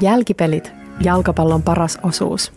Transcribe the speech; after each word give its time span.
Jälkipelit, 0.00 0.72
jalkapallon 1.04 1.62
paras 1.62 1.98
osuus. 2.02 2.52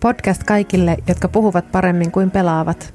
Podcast 0.00 0.44
kaikille, 0.44 0.96
jotka 1.08 1.28
puhuvat 1.28 1.72
paremmin 1.72 2.10
kuin 2.10 2.30
pelaavat. 2.30 2.94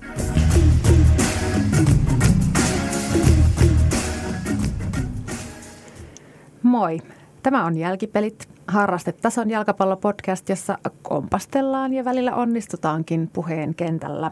Moi, 6.63 6.99
tämä 7.43 7.65
on 7.65 7.77
Jälkipelit, 7.77 8.49
harrastetason 8.67 9.49
jalkapallopodcast, 9.49 10.49
jossa 10.49 10.77
kompastellaan 11.01 11.93
ja 11.93 12.05
välillä 12.05 12.35
onnistutaankin 12.35 13.29
puheen 13.33 13.75
kentällä. 13.75 14.31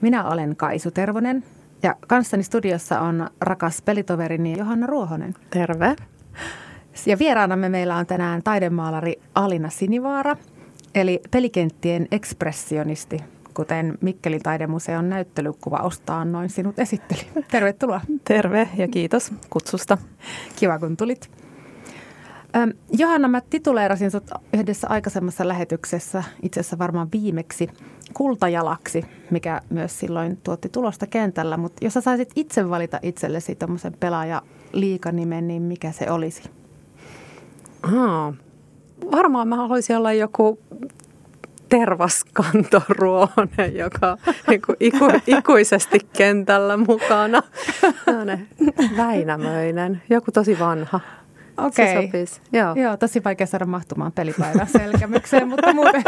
Minä 0.00 0.24
olen 0.28 0.56
Kaisu 0.56 0.90
Tervonen 0.90 1.44
ja 1.82 1.94
kanssani 2.06 2.42
studiossa 2.42 3.00
on 3.00 3.30
rakas 3.40 3.82
pelitoverini 3.82 4.58
Johanna 4.58 4.86
Ruohonen. 4.86 5.34
Terve. 5.50 5.96
Ja 7.06 7.18
vieraanamme 7.18 7.68
meillä 7.68 7.96
on 7.96 8.06
tänään 8.06 8.42
taidemaalari 8.42 9.20
Alina 9.34 9.70
Sinivaara, 9.70 10.36
eli 10.94 11.20
pelikenttien 11.30 12.08
ekspressionisti, 12.10 13.18
kuten 13.54 13.98
Mikkelin 14.00 14.42
taidemuseon 14.42 15.08
näyttelykuva 15.08 15.76
ostaa 15.76 16.24
noin 16.24 16.50
sinut 16.50 16.78
esitteli. 16.78 17.20
Tervetuloa. 17.50 18.00
Terve 18.24 18.68
ja 18.76 18.88
kiitos 18.88 19.32
kutsusta. 19.50 19.98
Kiva 20.56 20.78
kun 20.78 20.96
tulit. 20.96 21.30
Johanna, 22.92 23.28
mä 23.28 23.40
tituleerasin 23.40 24.10
sut 24.10 24.30
yhdessä 24.52 24.88
aikaisemmassa 24.88 25.48
lähetyksessä, 25.48 26.24
itse 26.42 26.60
asiassa 26.60 26.78
varmaan 26.78 27.08
viimeksi, 27.12 27.68
kultajalaksi, 28.14 29.04
mikä 29.30 29.60
myös 29.70 29.98
silloin 29.98 30.36
tuotti 30.36 30.68
tulosta 30.68 31.06
kentällä. 31.06 31.56
Mutta 31.56 31.84
jos 31.84 31.94
sä 31.94 32.00
saisit 32.00 32.30
itse 32.36 32.70
valita 32.70 32.98
itsellesi 33.02 33.54
tuommoisen 33.54 33.92
pelaaja-liikanimen, 34.00 35.48
niin 35.48 35.62
mikä 35.62 35.92
se 35.92 36.10
olisi? 36.10 36.42
Haa. 37.82 38.34
Varmaan 39.12 39.48
mä 39.48 39.56
haluaisin 39.56 39.96
olla 39.96 40.12
joku 40.12 40.58
tervaskantoruohonen, 41.68 43.76
joka 43.76 44.16
niin 44.48 44.62
kuin 44.66 44.76
iku, 44.80 45.04
ikuisesti 45.26 45.98
kentällä 46.16 46.76
mukana. 46.76 47.42
Väinämöinen, 48.96 50.02
joku 50.10 50.32
tosi 50.32 50.58
vanha. 50.58 51.00
Okei. 51.56 51.94
Se 51.94 52.02
sopisi. 52.02 52.40
Joo. 52.52 52.74
Joo, 52.74 52.96
tosi 52.96 53.24
vaikea 53.24 53.46
saada 53.46 53.66
mahtumaan 53.66 54.12
pelipäivän 54.12 54.68
selkämykseen, 54.68 55.48
mutta 55.48 55.72
muuten. 55.72 56.02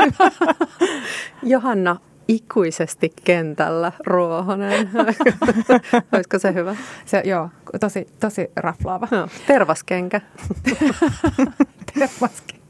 Johanna 1.42 1.96
ikuisesti 2.28 3.12
kentällä 3.24 3.92
Ruohonen. 4.06 4.90
Olisiko 6.12 6.38
se 6.38 6.54
hyvä? 6.54 6.76
Se, 7.06 7.22
joo, 7.24 7.48
tosi, 7.80 8.06
tosi 8.20 8.50
raflaava. 8.56 9.08
Joo, 9.10 9.28
tervaskenkä. 9.46 10.20
tervaskenkä. 11.94 12.64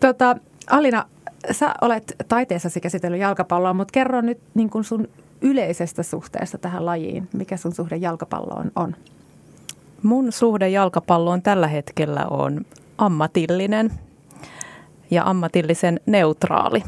Tota, 0.00 0.36
Alina, 0.70 1.04
sä 1.50 1.74
olet 1.80 2.16
taiteessasi 2.28 2.80
käsitellyt 2.80 3.20
jalkapalloa, 3.20 3.74
mutta 3.74 3.92
kerro 3.92 4.20
nyt 4.20 4.38
niin 4.54 4.70
kuin 4.70 4.84
sun 4.84 5.08
yleisestä 5.40 6.02
suhteesta 6.02 6.58
tähän 6.58 6.86
lajiin. 6.86 7.28
Mikä 7.32 7.56
sun 7.56 7.74
suhde 7.74 7.96
jalkapalloon 7.96 8.72
on? 8.76 8.96
Mun 10.02 10.32
suhde 10.32 10.68
jalkapalloon 10.68 11.42
tällä 11.42 11.68
hetkellä 11.68 12.26
on 12.26 12.60
ammatillinen 12.98 13.90
ja 15.10 15.22
ammatillisen 15.24 16.00
neutraali. 16.06 16.82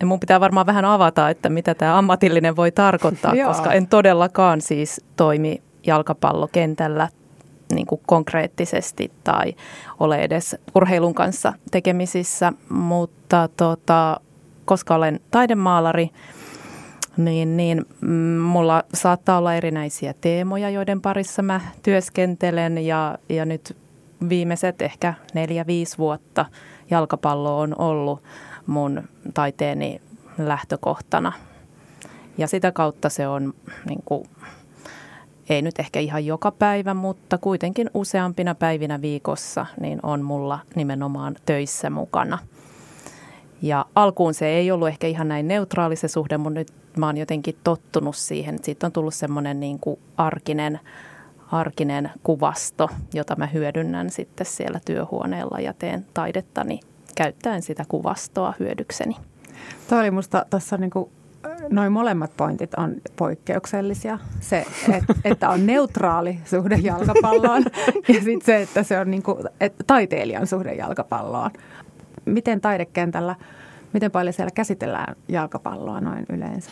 Ja 0.00 0.06
mun 0.06 0.20
pitää 0.20 0.40
varmaan 0.40 0.66
vähän 0.66 0.84
avata, 0.84 1.30
että 1.30 1.48
mitä 1.48 1.74
tämä 1.74 1.98
ammatillinen 1.98 2.56
voi 2.56 2.72
tarkoittaa, 2.72 3.32
koska 3.46 3.72
en 3.72 3.88
todellakaan 3.88 4.60
siis 4.60 5.00
toimi 5.16 5.62
jalkapallokentällä 5.86 7.08
niin 7.74 7.86
kuin 7.86 8.00
konkreettisesti 8.06 9.12
tai 9.24 9.54
ole 10.00 10.16
edes 10.16 10.56
urheilun 10.74 11.14
kanssa 11.14 11.52
tekemisissä, 11.70 12.52
mutta 12.68 13.48
tota, 13.56 14.20
koska 14.64 14.94
olen 14.94 15.20
taidemaalari, 15.30 16.10
niin, 17.16 17.56
niin 17.56 17.86
mm, 18.00 18.10
mulla 18.40 18.82
saattaa 18.94 19.38
olla 19.38 19.54
erinäisiä 19.54 20.14
teemoja, 20.20 20.70
joiden 20.70 21.00
parissa 21.00 21.42
mä 21.42 21.60
työskentelen. 21.82 22.78
Ja, 22.78 23.18
ja 23.28 23.44
nyt 23.44 23.76
viimeiset 24.28 24.82
ehkä 24.82 25.14
neljä-viisi 25.34 25.98
vuotta 25.98 26.46
jalkapallo 26.90 27.60
on 27.60 27.74
ollut 27.80 28.22
mun 28.66 29.02
taiteeni 29.34 30.00
lähtökohtana. 30.38 31.32
Ja 32.38 32.46
sitä 32.46 32.72
kautta 32.72 33.08
se 33.08 33.28
on, 33.28 33.54
niin 33.88 34.02
kuin, 34.04 34.28
ei 35.48 35.62
nyt 35.62 35.78
ehkä 35.78 36.00
ihan 36.00 36.26
joka 36.26 36.50
päivä, 36.50 36.94
mutta 36.94 37.38
kuitenkin 37.38 37.90
useampina 37.94 38.54
päivinä 38.54 39.00
viikossa, 39.00 39.66
niin 39.80 40.00
on 40.02 40.22
mulla 40.22 40.58
nimenomaan 40.74 41.36
töissä 41.46 41.90
mukana. 41.90 42.38
Ja 43.62 43.86
alkuun 43.94 44.34
se 44.34 44.46
ei 44.46 44.70
ollut 44.70 44.88
ehkä 44.88 45.06
ihan 45.06 45.28
näin 45.28 45.48
neutraali 45.48 45.96
se 45.96 46.08
suhde, 46.08 46.38
mutta 46.38 46.60
nyt 46.60 46.72
mä 46.96 47.06
oon 47.06 47.16
jotenkin 47.16 47.56
tottunut 47.64 48.16
siihen. 48.16 48.58
Siitä 48.62 48.86
on 48.86 48.92
tullut 48.92 49.14
semmoinen 49.14 49.60
niin 49.60 49.78
kuin 49.80 50.00
arkinen, 50.16 50.80
arkinen 51.52 52.10
kuvasto, 52.22 52.88
jota 53.14 53.36
mä 53.36 53.46
hyödynnän 53.46 54.10
sitten 54.10 54.46
siellä 54.46 54.80
työhuoneella 54.84 55.60
ja 55.60 55.72
teen 55.72 56.06
taidettani 56.14 56.80
käyttäen 57.14 57.62
sitä 57.62 57.84
kuvastoa 57.88 58.54
hyödykseni. 58.60 59.16
Tuo 59.88 59.98
oli 59.98 60.10
musta 60.10 60.46
tuossa 60.50 60.76
niinku, 60.76 61.12
noin 61.70 61.92
molemmat 61.92 62.30
pointit 62.36 62.74
on 62.74 62.94
poikkeuksellisia. 63.16 64.18
Se, 64.40 64.66
et, 64.92 65.04
että 65.32 65.48
on 65.48 65.66
neutraali 65.66 66.38
suhde 66.44 66.76
jalkapalloon 66.76 67.62
ja 68.08 68.14
sitten 68.14 68.46
se, 68.46 68.62
että 68.62 68.82
se 68.82 68.98
on 68.98 69.10
niinku, 69.10 69.38
et, 69.60 69.74
taiteilijan 69.86 70.46
suhde 70.46 70.74
jalkapalloon. 70.74 71.50
Miten 72.24 72.60
taidekentällä, 72.60 73.36
miten 73.92 74.10
paljon 74.10 74.32
siellä 74.32 74.50
käsitellään 74.50 75.16
jalkapalloa 75.28 76.00
noin 76.00 76.26
yleensä? 76.28 76.70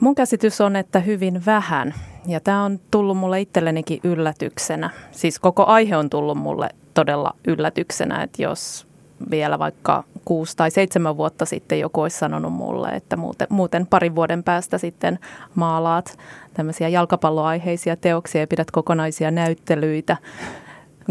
Mun 0.00 0.14
käsitys 0.14 0.60
on, 0.60 0.76
että 0.76 1.00
hyvin 1.00 1.46
vähän. 1.46 1.94
Ja 2.26 2.40
tämä 2.40 2.64
on 2.64 2.80
tullut 2.90 3.16
mulle 3.16 3.40
itsellenikin 3.40 4.00
yllätyksenä. 4.04 4.90
Siis 5.10 5.38
koko 5.38 5.64
aihe 5.64 5.96
on 5.96 6.10
tullut 6.10 6.38
mulle 6.38 6.68
todella 6.94 7.34
yllätyksenä, 7.46 8.22
että 8.22 8.42
jos 8.42 8.86
vielä 9.30 9.58
vaikka 9.58 10.04
kuusi 10.24 10.56
tai 10.56 10.70
seitsemän 10.70 11.16
vuotta 11.16 11.44
sitten 11.44 11.80
joku 11.80 12.00
olisi 12.00 12.18
sanonut 12.18 12.52
mulle, 12.52 12.88
että 12.88 13.16
muuten, 13.16 13.46
muuten 13.50 13.86
parin 13.86 14.14
vuoden 14.14 14.42
päästä 14.42 14.78
sitten 14.78 15.18
maalaat 15.54 16.18
tämmöisiä 16.54 16.88
jalkapalloaiheisia 16.88 17.96
teoksia 17.96 18.40
ja 18.40 18.46
pidät 18.46 18.70
kokonaisia 18.70 19.30
näyttelyitä 19.30 20.16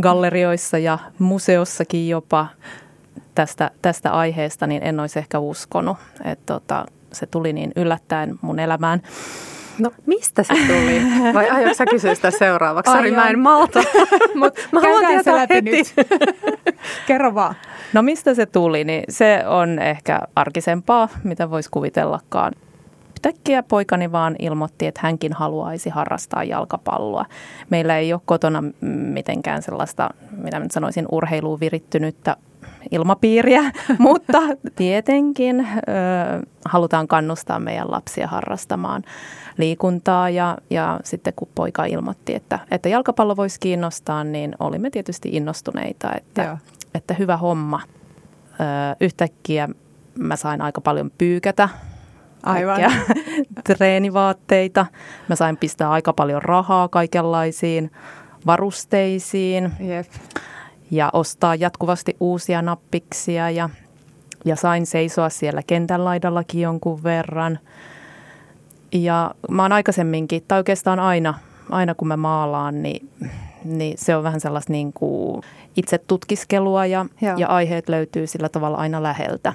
gallerioissa 0.01 0.77
ja 0.77 0.99
museossakin 1.19 2.09
jopa 2.09 2.47
tästä, 3.35 3.71
tästä 3.81 4.11
aiheesta, 4.11 4.67
niin 4.67 4.83
en 4.83 4.99
olisi 4.99 5.19
ehkä 5.19 5.39
uskonut, 5.39 5.97
että 6.25 6.53
tota, 6.53 6.85
se 7.13 7.25
tuli 7.25 7.53
niin 7.53 7.71
yllättäen 7.75 8.39
mun 8.41 8.59
elämään. 8.59 9.01
No 9.79 9.91
mistä 10.05 10.43
se 10.43 10.53
tuli? 10.53 11.01
Vai 11.33 11.49
aiotko 11.49 11.73
sä 11.73 11.85
kysyä 11.85 12.15
sitä 12.15 12.31
seuraavaksi? 12.31 12.91
Sori, 12.91 13.11
mä 13.11 13.29
en 13.29 13.39
malta. 13.39 13.79
Mutta 14.35 14.61
mä 14.71 14.81
haluan 14.81 15.03
läpi 15.25 15.53
heti. 15.53 15.71
nyt. 15.71 15.93
Kerro 17.07 17.35
vaan. 17.35 17.55
No 17.93 18.01
mistä 18.01 18.33
se 18.33 18.45
tuli, 18.45 18.83
niin 18.83 19.03
se 19.09 19.43
on 19.47 19.79
ehkä 19.79 20.19
arkisempaa, 20.35 21.09
mitä 21.23 21.49
voisi 21.49 21.69
kuvitellakaan. 21.69 22.53
Yhtäkkiä 23.09 23.63
poikani 23.63 24.11
vaan 24.11 24.35
ilmoitti, 24.39 24.87
että 24.87 24.99
hänkin 25.03 25.33
haluaisi 25.33 25.89
harrastaa 25.89 26.43
jalkapalloa. 26.43 27.25
Meillä 27.69 27.97
ei 27.97 28.13
ole 28.13 28.21
kotona 28.25 28.63
mitenkään 28.81 29.61
sellaista, 29.61 30.09
mitä 30.31 30.59
nyt 30.59 30.71
sanoisin, 30.71 31.05
urheiluun 31.11 31.59
virittynyttä 31.59 32.37
ilmapiiriä, 32.91 33.71
mutta 33.99 34.37
tietenkin 34.75 35.59
ö, 35.59 35.83
halutaan 36.65 37.07
kannustaa 37.07 37.59
meidän 37.59 37.91
lapsia 37.91 38.27
harrastamaan 38.27 39.03
liikuntaa 39.57 40.29
ja, 40.29 40.57
ja 40.69 40.99
sitten 41.03 41.33
kun 41.35 41.47
poika 41.55 41.85
ilmoitti, 41.85 42.35
että, 42.35 42.59
että 42.71 42.89
jalkapallo 42.89 43.35
voisi 43.35 43.59
kiinnostaa, 43.59 44.23
niin 44.23 44.55
olimme 44.59 44.89
tietysti 44.89 45.29
innostuneita, 45.31 46.11
että, 46.17 46.57
että 46.93 47.13
hyvä 47.13 47.37
homma. 47.37 47.81
Ö, 48.51 48.63
yhtäkkiä 49.01 49.69
mä 50.19 50.35
sain 50.35 50.61
aika 50.61 50.81
paljon 50.81 51.11
pyykätä 51.17 51.69
Aivan. 52.43 52.81
treenivaatteita. 53.77 54.85
Mä 55.27 55.35
sain 55.35 55.57
pistää 55.57 55.91
aika 55.91 56.13
paljon 56.13 56.41
rahaa 56.41 56.87
kaikenlaisiin 56.87 57.91
varusteisiin 58.45 59.71
Jep. 59.79 60.07
Ja 60.91 61.09
ostaa 61.13 61.56
jatkuvasti 61.56 62.15
uusia 62.19 62.62
nappiksia 62.62 63.50
ja, 63.50 63.69
ja 64.45 64.56
sain 64.56 64.86
seisoa 64.86 65.30
siellä 65.30 65.62
kentän 65.68 66.06
laidallakin 66.06 66.62
jonkun 66.62 67.03
verran. 67.03 67.59
Ja 68.91 69.31
mä 69.50 69.62
oon 69.62 69.71
aikaisemminkin, 69.71 70.44
tai 70.47 70.57
oikeastaan 70.57 71.00
aina, 71.00 71.33
aina 71.69 71.95
kun 71.95 72.07
mä 72.07 72.18
maalaan, 72.18 72.83
niin, 72.83 73.09
niin 73.63 73.97
se 73.97 74.15
on 74.15 74.24
vähän 74.24 74.39
sellaista 74.39 74.74
niin 74.74 74.94
kuin 74.94 75.41
itse 75.75 75.97
tutkiskelua 75.97 76.86
ja, 76.86 77.06
ja 77.38 77.47
aiheet 77.47 77.89
löytyy 77.89 78.27
sillä 78.27 78.50
tavalla 78.50 78.77
aina 78.77 79.03
läheltä. 79.03 79.53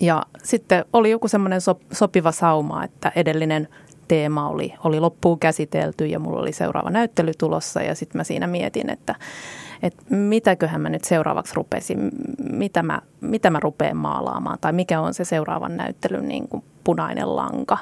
Ja 0.00 0.22
sitten 0.42 0.84
oli 0.92 1.10
joku 1.10 1.28
semmoinen 1.28 1.60
sop, 1.60 1.80
sopiva 1.92 2.32
sauma, 2.32 2.84
että 2.84 3.12
edellinen 3.16 3.68
teema 4.08 4.48
oli, 4.48 4.74
oli 4.84 5.00
loppuun 5.00 5.38
käsitelty 5.38 6.06
ja 6.06 6.18
mulla 6.18 6.40
oli 6.40 6.52
seuraava 6.52 6.90
näyttely 6.90 7.32
tulossa 7.38 7.82
ja 7.82 7.94
sitten 7.94 8.18
mä 8.18 8.24
siinä 8.24 8.46
mietin, 8.46 8.90
että, 8.90 9.14
että 9.82 10.02
mitäköhän 10.10 10.80
mä 10.80 10.88
nyt 10.88 11.04
seuraavaksi 11.04 11.54
rupesin, 11.54 12.10
mitä 12.50 12.82
mä, 12.82 13.02
mitä 13.20 13.50
mä 13.50 13.60
rupean 13.60 13.96
maalaamaan 13.96 14.58
tai 14.60 14.72
mikä 14.72 15.00
on 15.00 15.14
se 15.14 15.24
seuraavan 15.24 15.76
näyttelyn 15.76 16.28
niin 16.28 16.48
kuin 16.48 16.64
punainen 16.84 17.36
lanka. 17.36 17.78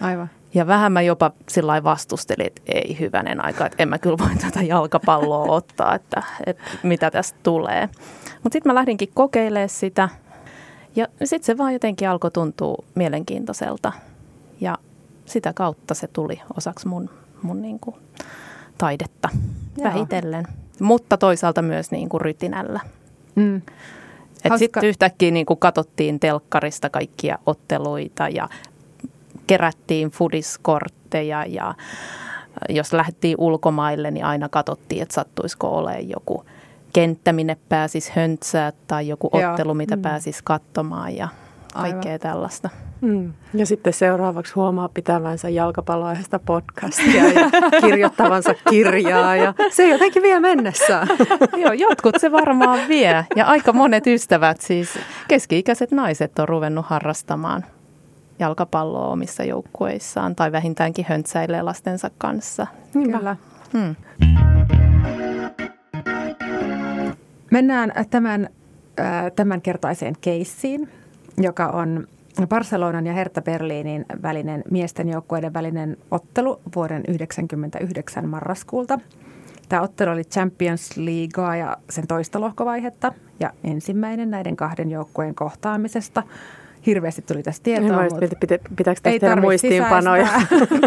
Aivan. 0.00 0.30
Ja 0.54 0.66
vähän 0.66 0.92
mä 0.92 1.02
jopa 1.02 1.30
sillä 1.48 1.84
vastustelin, 1.84 2.46
että 2.46 2.62
ei 2.66 2.96
hyvänen 3.00 3.44
aika, 3.44 3.66
että 3.66 3.82
en 3.82 3.88
mä 3.88 3.98
kyllä 3.98 4.18
voi 4.18 4.36
tätä 4.40 4.62
jalkapalloa 4.62 5.52
ottaa, 5.52 5.94
että, 5.94 6.22
että 6.46 6.62
mitä 6.82 7.10
tästä 7.10 7.38
tulee. 7.42 7.88
Mutta 8.42 8.52
sitten 8.56 8.70
mä 8.70 8.74
lähdinkin 8.74 9.10
kokeilemaan 9.14 9.68
sitä 9.68 10.08
ja 10.96 11.08
sitten 11.24 11.46
se 11.46 11.58
vaan 11.58 11.72
jotenkin 11.72 12.08
alkoi 12.08 12.30
tuntua 12.30 12.84
mielenkiintoiselta. 12.94 13.92
Ja 14.60 14.78
sitä 15.28 15.52
kautta 15.52 15.94
se 15.94 16.06
tuli 16.06 16.40
osaksi 16.56 16.88
mun, 16.88 17.10
mun 17.42 17.62
niin 17.62 17.80
kuin 17.80 17.96
taidetta 18.78 19.28
Joo. 19.76 19.84
vähitellen. 19.84 20.44
Mutta 20.80 21.16
toisaalta 21.16 21.62
myös 21.62 21.90
niin 21.90 22.08
kuin 22.08 22.20
rytinällä. 22.20 22.80
Mm. 23.34 23.62
Sitten 24.56 24.84
yhtäkkiä 24.84 25.30
niin 25.30 25.46
kuin 25.46 25.58
katsottiin 25.58 26.20
telkkarista 26.20 26.90
kaikkia 26.90 27.38
otteluita 27.46 28.28
ja 28.28 28.48
kerättiin 29.46 30.10
fudiskortteja 30.10 31.44
ja 31.44 31.74
jos 32.68 32.92
lähdettiin 32.92 33.34
ulkomaille, 33.38 34.10
niin 34.10 34.24
aina 34.24 34.48
katsottiin, 34.48 35.02
että 35.02 35.14
sattuisiko 35.14 35.68
olemaan 35.68 36.08
joku 36.08 36.44
kenttä, 36.92 37.32
minne 37.32 37.56
pääsisi 37.68 38.12
höntsää 38.16 38.72
tai 38.86 39.08
joku 39.08 39.30
ottelu, 39.32 39.74
mitä 39.74 39.96
mm. 39.96 40.02
pääsisi 40.02 40.40
katsomaan 40.44 41.16
ja 41.16 41.28
kaikkea 41.82 42.12
Aivan. 42.12 42.20
tällaista. 42.20 42.68
Mm. 43.00 43.32
Ja 43.54 43.66
sitten 43.66 43.92
seuraavaksi 43.92 44.54
huomaa 44.54 44.88
pitävänsä 44.88 45.48
jalkapalloaiheesta 45.48 46.38
podcastia 46.38 47.28
ja 47.28 47.50
kirjoittavansa 47.86 48.54
kirjaa 48.70 49.36
ja 49.36 49.54
se 49.70 49.88
jotenkin 49.88 50.22
vie 50.22 50.40
mennessään. 50.40 51.08
Joo, 51.62 51.72
jotkut 51.72 52.14
se 52.18 52.32
varmaan 52.32 52.80
vie 52.88 53.26
ja 53.36 53.46
aika 53.46 53.72
monet 53.72 54.06
ystävät, 54.06 54.60
siis 54.60 54.98
keski-ikäiset 55.28 55.90
naiset 55.90 56.38
on 56.38 56.48
ruvennut 56.48 56.86
harrastamaan 56.86 57.64
jalkapalloa 58.38 59.08
omissa 59.08 59.44
joukkueissaan 59.44 60.36
tai 60.36 60.52
vähintäänkin 60.52 61.06
höntsäilee 61.08 61.62
lastensa 61.62 62.10
kanssa. 62.18 62.66
Kyllä. 62.92 63.36
Hmm. 63.72 63.94
Mennään 67.50 67.92
tämän, 68.10 68.48
äh, 69.00 69.32
tämänkertaiseen 69.36 70.14
keissiin, 70.20 70.88
joka 71.38 71.66
on 71.66 72.06
Barcelonan 72.46 73.06
ja 73.06 73.12
Hertha 73.12 73.42
Berliinin 73.42 74.06
välinen 74.22 74.62
miesten 74.70 75.08
joukkueiden 75.08 75.52
välinen 75.52 75.96
ottelu 76.10 76.60
vuoden 76.76 77.02
1999 77.02 78.28
marraskuulta. 78.28 79.00
Tämä 79.68 79.82
ottelu 79.82 80.10
oli 80.10 80.24
Champions 80.24 80.96
Leaguea 80.96 81.56
ja 81.56 81.76
sen 81.90 82.06
toista 82.06 82.40
lohkovaihetta 82.40 83.12
ja 83.40 83.50
ensimmäinen 83.64 84.30
näiden 84.30 84.56
kahden 84.56 84.90
joukkueen 84.90 85.34
kohtaamisesta. 85.34 86.22
Hirveästi 86.86 87.22
tuli 87.22 87.42
tästä 87.42 87.64
tietoa. 87.64 88.02
Mutta 88.02 88.36
pitä, 88.40 88.58
pitääkö 88.76 89.00
tästä 89.00 89.20
tehdä 89.20 89.36
muistiinpanoja? 89.36 90.28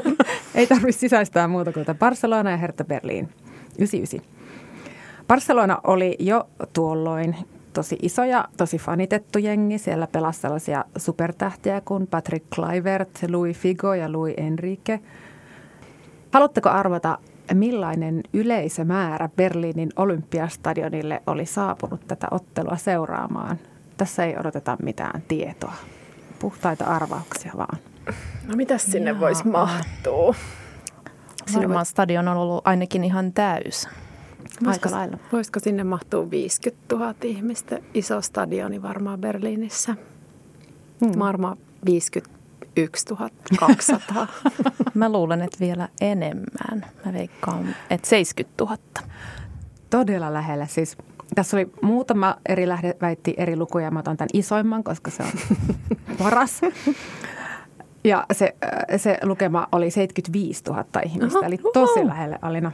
ei 0.56 0.68
tarvitse 0.68 1.00
sisäistää 1.00 1.48
muuta 1.48 1.72
kuin 1.74 1.86
Barcelona 2.00 2.52
ja 2.52 2.58
Hertha 2.58 2.84
Berliin 2.84 3.30
99. 3.78 4.22
Barcelona 5.28 5.82
oli 5.84 6.16
jo 6.20 6.50
tuolloin 6.74 7.36
tosi 7.74 7.98
iso 8.02 8.24
ja 8.24 8.46
tosi 8.58 8.78
fanitettu 8.78 9.40
jengi. 9.40 9.78
Siellä 9.78 10.08
pelasi 10.08 10.42
sellaisia 10.42 10.86
supertähtiä 10.98 11.82
kuin 11.82 12.08
Patrick 12.08 12.46
Kluivert, 12.56 13.10
Louis 13.30 13.58
Figo 13.58 13.94
ja 13.94 14.12
Louis 14.12 14.34
Enrique. 14.38 15.00
Haluatteko 16.32 16.70
arvata, 16.70 17.18
millainen 17.54 18.24
yleisömäärä 18.34 19.30
Berliinin 19.36 19.90
olympiastadionille 19.96 21.22
oli 21.28 21.46
saapunut 21.46 22.08
tätä 22.08 22.28
ottelua 22.32 22.78
seuraamaan? 22.78 23.58
Tässä 23.98 24.26
ei 24.26 24.38
odoteta 24.38 24.78
mitään 24.84 25.24
tietoa. 25.28 25.74
Puhtaita 26.40 26.86
arvauksia 26.86 27.52
vaan. 27.58 27.78
No 28.48 28.56
mitäs 28.56 28.84
sinne 28.84 29.20
voisi 29.20 29.48
mahtua? 29.48 30.36
Varmaan 31.56 31.86
stadion 31.86 32.28
on 32.28 32.38
ollut 32.38 32.68
ainakin 32.68 33.04
ihan 33.04 33.34
täys. 33.34 33.90
Voisiko, 34.66 34.88
Aika 34.88 34.92
lailla. 34.92 35.18
Voisiko 35.32 35.60
sinne 35.60 35.84
mahtua 35.84 36.32
50 36.32 36.96
000 36.96 37.16
ihmistä? 37.24 37.80
Iso 37.94 38.22
stadioni 38.22 38.82
varmaan 38.82 39.22
Berliinissä. 39.22 39.96
Hmm. 41.06 41.20
Varmaan 41.20 41.58
51 41.86 43.06
200. 43.60 44.28
Mä 44.94 45.12
luulen, 45.12 45.42
että 45.42 45.58
vielä 45.60 45.90
enemmän. 46.02 46.86
Mä 47.06 47.14
veikkaan, 47.14 47.76
että 47.90 48.10
70 48.10 48.64
000. 48.64 48.78
Todella 49.90 50.34
lähellä. 50.34 50.66
Siis 50.66 50.98
tässä 51.36 51.58
oli 51.58 51.72
muutama 51.82 52.38
eri 52.50 52.68
lähde 52.68 52.96
väitti 53.02 53.34
eri 53.38 53.56
lukuja. 53.56 53.92
Mä 53.92 54.00
otan 54.00 54.18
tämän 54.18 54.30
isoimman, 54.34 54.84
koska 54.84 55.12
se 55.12 55.24
on 55.24 55.58
paras. 56.20 56.62
Ja 58.04 58.26
se, 58.32 58.56
se 58.98 59.18
lukema 59.24 59.68
oli 59.72 59.92
75 59.92 60.64
000 60.68 60.86
ihmistä, 61.06 61.40
Aha, 61.40 61.48
eli 61.48 61.58
tosi 61.74 62.08
lähelle 62.08 62.40
Alina. 62.42 62.72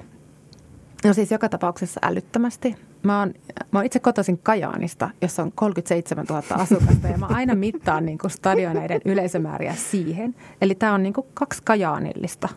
No 1.08 1.14
siis 1.14 1.32
joka 1.32 1.50
tapauksessa 1.50 2.00
älyttömästi. 2.04 2.76
Mä 3.04 3.20
oon, 3.20 3.34
mä 3.72 3.80
oon 3.80 3.86
itse 3.86 4.00
kotoisin 4.00 4.38
Kajaanista, 4.38 5.10
jossa 5.22 5.44
on 5.44 5.52
37 5.52 6.26
000 6.30 6.44
asukasta 6.50 7.08
ja 7.08 7.18
mä 7.18 7.26
aina 7.26 7.56
mittaan 7.56 8.06
niin 8.06 8.18
kuin 8.18 8.32
stadioneiden 8.32 9.02
yleisömääriä 9.06 9.76
siihen. 9.76 10.36
Eli 10.62 10.76
tämä 10.76 10.94
on 10.94 11.04
niin 11.04 11.14
kuin 11.14 11.28
kaksi 11.34 11.62
Kajaanillista. 11.64 12.50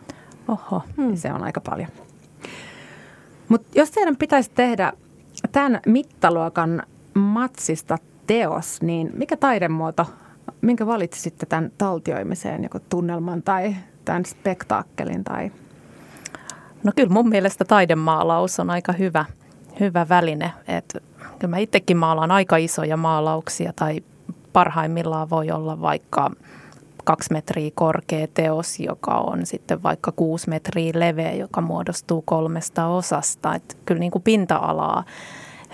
Oho. 0.47 0.83
Hmm. 0.97 1.15
Se 1.15 1.33
on 1.33 1.43
aika 1.43 1.61
paljon. 1.61 1.87
Mutta 3.49 3.79
jos 3.79 3.91
teidän 3.91 4.17
pitäisi 4.17 4.51
tehdä 4.55 4.93
tämän 5.51 5.79
mittaluokan 5.85 6.83
matsista 7.13 7.97
teos, 8.27 8.81
niin 8.81 9.11
mikä 9.13 9.37
taidemuoto, 9.37 10.05
minkä 10.61 10.85
valitsisitte 10.85 11.45
tämän 11.45 11.71
taltioimiseen, 11.77 12.63
joko 12.63 12.79
tunnelman 12.79 13.43
tai 13.43 13.75
tämän 14.05 14.25
spektaakkelin 14.25 15.23
tai 15.23 15.51
No 16.83 16.91
kyllä 16.95 17.13
mun 17.13 17.29
mielestä 17.29 17.65
taidemaalaus 17.65 18.59
on 18.59 18.69
aika 18.69 18.91
hyvä, 18.91 19.25
hyvä 19.79 20.05
väline. 20.09 20.53
Et 20.67 20.97
kyllä 21.39 21.51
mä 21.51 21.57
itsekin 21.57 21.97
maalaan 21.97 22.31
aika 22.31 22.57
isoja 22.57 22.97
maalauksia 22.97 23.73
tai 23.75 24.01
parhaimmillaan 24.53 25.29
voi 25.29 25.51
olla 25.51 25.81
vaikka 25.81 26.31
kaksi 27.03 27.33
metriä 27.33 27.71
korkea 27.75 28.27
teos, 28.33 28.79
joka 28.79 29.11
on 29.11 29.45
sitten 29.45 29.83
vaikka 29.83 30.11
kuusi 30.11 30.49
metriä 30.49 30.91
leveä, 30.95 31.33
joka 31.33 31.61
muodostuu 31.61 32.21
kolmesta 32.21 32.87
osasta. 32.87 33.55
Et 33.55 33.77
kyllä 33.85 33.99
niin 33.99 34.11
kuin 34.11 34.23
pinta-alaa 34.23 35.03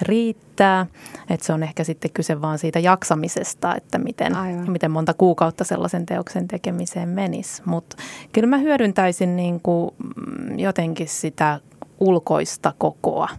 riittää. 0.02 0.86
Että 1.30 1.46
se 1.46 1.54
on 1.54 1.64
ehkä 1.64 1.84
sitten 1.84 2.12
kyse 2.12 2.42
vaan 2.42 2.58
siitä 2.58 2.80
jaksamisesta, 2.80 3.76
että 3.76 3.98
miten, 3.98 4.34
miten 4.68 4.92
monta 4.92 5.14
kuukautta 5.14 5.64
sellaisen 5.64 6.06
teoksen 6.06 6.48
tekemiseen 6.48 7.10
menisi. 7.10 7.62
Mutta 7.66 7.96
kyllä 8.34 8.48
mä 8.48 8.58
hyödyntäisin 8.58 9.36
niin 9.36 9.60
kuin 9.62 9.92
mm, 9.98 10.60
jotenkin 10.60 11.08
sitä 11.08 11.60
ulkoista 12.00 12.74
kokoa. 12.78 13.30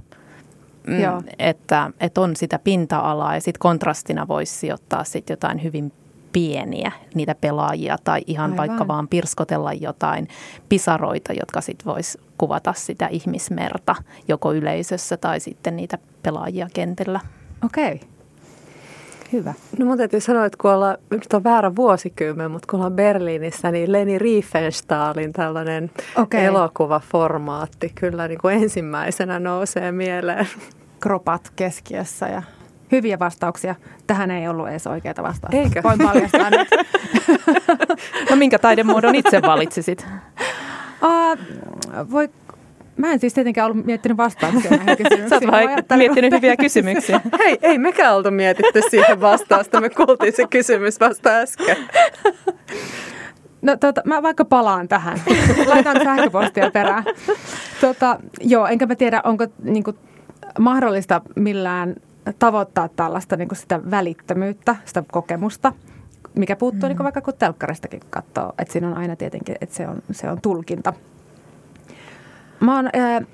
Mm, 0.86 1.00
Joo. 1.00 1.22
Että, 1.38 1.90
että 2.00 2.20
on 2.20 2.36
sitä 2.36 2.58
pinta-alaa 2.58 3.34
ja 3.34 3.40
sitten 3.40 3.58
kontrastina 3.58 4.28
voisi 4.28 4.54
sijoittaa 4.54 5.04
sitten 5.04 5.32
jotain 5.32 5.62
hyvin 5.62 5.92
pieniä 6.32 6.92
niitä 7.14 7.34
pelaajia 7.34 7.98
tai 8.04 8.20
ihan 8.26 8.50
Aivan. 8.50 8.56
vaikka 8.56 8.88
vaan 8.88 9.08
pirskotella 9.08 9.72
jotain 9.72 10.28
pisaroita, 10.68 11.32
jotka 11.32 11.60
sitten 11.60 11.86
vois 11.86 12.18
kuvata 12.38 12.72
sitä 12.76 13.06
ihmismerta 13.06 13.94
joko 14.28 14.52
yleisössä 14.52 15.16
tai 15.16 15.40
sitten 15.40 15.76
niitä 15.76 15.98
pelaajia 16.22 16.68
kentillä. 16.74 17.20
Okei. 17.64 17.94
Okay. 17.94 18.08
Hyvä. 19.32 19.54
No 19.78 19.86
mun 19.86 19.98
täytyy 19.98 20.20
sanoa, 20.20 20.44
että 20.44 20.58
kun 20.60 20.70
ollaan, 20.70 20.98
nyt 21.10 21.32
on 21.32 21.44
väärä 21.44 21.76
vuosikymmen, 21.76 22.50
mutta 22.50 22.66
kun 22.70 22.76
ollaan 22.76 22.92
Berliinissä, 22.92 23.70
niin 23.70 23.92
Leni 23.92 24.18
Riefenstahlin 24.18 25.32
tällainen 25.32 25.90
okay. 26.16 26.40
elokuvaformaatti 26.40 27.92
kyllä 27.94 28.28
niin 28.28 28.38
kuin 28.38 28.62
ensimmäisenä 28.62 29.38
nousee 29.38 29.92
mieleen. 29.92 30.48
Kropat 31.00 31.52
keskiössä 31.56 32.26
ja 32.26 32.42
hyviä 32.92 33.18
vastauksia. 33.18 33.74
Tähän 34.06 34.30
ei 34.30 34.48
ollut 34.48 34.68
edes 34.68 34.86
oikeita 34.86 35.22
vastauksia. 35.22 35.62
Eikö? 35.62 35.82
Voin 35.82 35.98
paljastaa 35.98 36.50
nyt. 36.50 36.68
no 38.30 38.36
minkä 38.36 38.58
taidemuodon 38.58 39.14
itse 39.14 39.42
valitsisit? 39.42 40.06
Uh, 41.02 41.38
voi, 42.10 42.28
mä 42.96 43.12
en 43.12 43.20
siis 43.20 43.34
tietenkään 43.34 43.70
ollut 43.70 43.86
miettinyt 43.86 44.16
vastauksia 44.16 44.70
näihin 44.70 44.96
kysymyksiin. 44.96 45.28
Sä 45.30 45.34
oot 45.34 45.46
vaan 45.46 45.98
miettinyt 45.98 46.32
hyviä 46.32 46.56
kysymyksiä. 46.56 47.20
Hei, 47.44 47.58
ei 47.62 47.78
mekään 47.78 48.16
oltu 48.16 48.30
mietitty 48.30 48.82
siihen 48.90 49.20
vastausta. 49.20 49.80
Me 49.80 49.90
kuultiin 49.90 50.32
se 50.36 50.46
kysymys 50.50 51.00
vasta 51.00 51.30
äsken. 51.30 51.76
No 53.62 53.76
tota, 53.76 54.02
mä 54.04 54.22
vaikka 54.22 54.44
palaan 54.44 54.88
tähän. 54.88 55.20
Laitan 55.66 56.00
sähköpostia 56.04 56.70
perään. 56.70 57.04
Tota, 57.80 58.20
joo, 58.40 58.66
enkä 58.66 58.86
mä 58.86 58.94
tiedä, 58.94 59.20
onko 59.24 59.46
niinku, 59.62 59.94
mahdollista 60.58 61.20
millään 61.36 61.94
tavoittaa 62.38 62.88
tällaista 62.88 63.36
niinku 63.36 63.54
sitä 63.54 63.80
välittömyyttä, 63.90 64.76
sitä 64.84 65.04
kokemusta, 65.12 65.72
mikä 66.38 66.56
puuttuu 66.56 66.80
mm. 66.82 66.88
niinku 66.88 67.02
vaikka 67.02 67.20
kun 67.20 67.34
telkkaristakin 67.38 68.00
katsoo. 68.10 68.52
Että 68.58 68.72
siinä 68.72 68.88
on 68.88 68.96
aina 68.96 69.16
tietenkin, 69.16 69.56
että 69.60 69.74
se 69.74 69.88
on, 69.88 70.02
se 70.10 70.30
on 70.30 70.40
tulkinta. 70.40 70.92
Mä 72.60 72.76
oon 72.76 72.86
äh, 72.96 73.26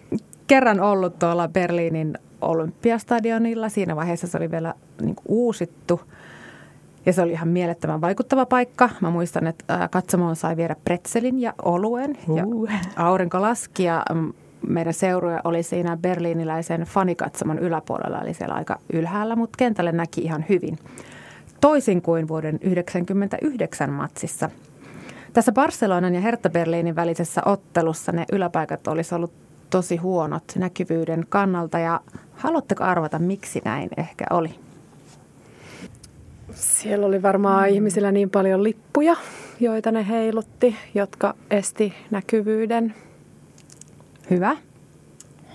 kerran 0.46 0.80
ollut 0.80 1.18
tuolla 1.18 1.48
Berliinin 1.48 2.18
Olympiastadionilla. 2.40 3.68
Siinä 3.68 3.96
vaiheessa 3.96 4.26
se 4.26 4.36
oli 4.36 4.50
vielä 4.50 4.74
niinku, 5.00 5.22
uusittu– 5.28 6.00
ja 7.06 7.12
se 7.12 7.22
oli 7.22 7.32
ihan 7.32 7.48
mielettömän 7.48 8.00
vaikuttava 8.00 8.46
paikka. 8.46 8.90
Mä 9.00 9.10
muistan, 9.10 9.46
että 9.46 9.88
katsomoon 9.90 10.36
sai 10.36 10.56
viedä 10.56 10.76
pretzelin 10.84 11.40
ja 11.40 11.54
oluen. 11.62 12.18
Uh. 12.28 12.36
Ja 12.36 12.44
aurinko 12.96 13.42
laski 13.42 13.84
ja 13.84 14.02
mm, 14.14 14.32
meidän 14.68 14.94
seuruja 14.94 15.40
oli 15.44 15.62
siinä 15.62 15.96
berliiniläisen 15.96 16.80
fanikatsomon 16.80 17.58
yläpuolella, 17.58 18.20
eli 18.20 18.34
siellä 18.34 18.54
aika 18.54 18.78
ylhäällä, 18.92 19.36
mutta 19.36 19.56
kentälle 19.56 19.92
näki 19.92 20.20
ihan 20.20 20.44
hyvin. 20.48 20.78
Toisin 21.64 22.02
kuin 22.02 22.28
vuoden 22.28 22.58
1999 22.58 23.90
matsissa. 23.90 24.50
Tässä 25.32 25.52
Barcelonan 25.52 26.14
ja 26.14 26.20
Hertha 26.20 26.50
Berliinin 26.50 26.96
välisessä 26.96 27.42
ottelussa 27.44 28.12
ne 28.12 28.24
yläpaikat 28.32 28.86
olisi 28.86 29.14
ollut 29.14 29.32
tosi 29.70 29.96
huonot 29.96 30.44
näkyvyyden 30.56 31.26
kannalta 31.28 31.78
ja 31.78 32.00
haluatteko 32.34 32.84
arvata, 32.84 33.18
miksi 33.18 33.62
näin 33.64 33.90
ehkä 33.96 34.24
oli? 34.30 34.54
Siellä 36.54 37.06
oli 37.06 37.22
varmaan 37.22 37.68
mm. 37.68 37.74
ihmisillä 37.74 38.12
niin 38.12 38.30
paljon 38.30 38.62
lippuja, 38.62 39.16
joita 39.60 39.92
ne 39.92 40.08
heilutti, 40.08 40.76
jotka 40.94 41.34
esti 41.50 41.94
näkyvyyden. 42.10 42.94
Hyvä. 44.30 44.56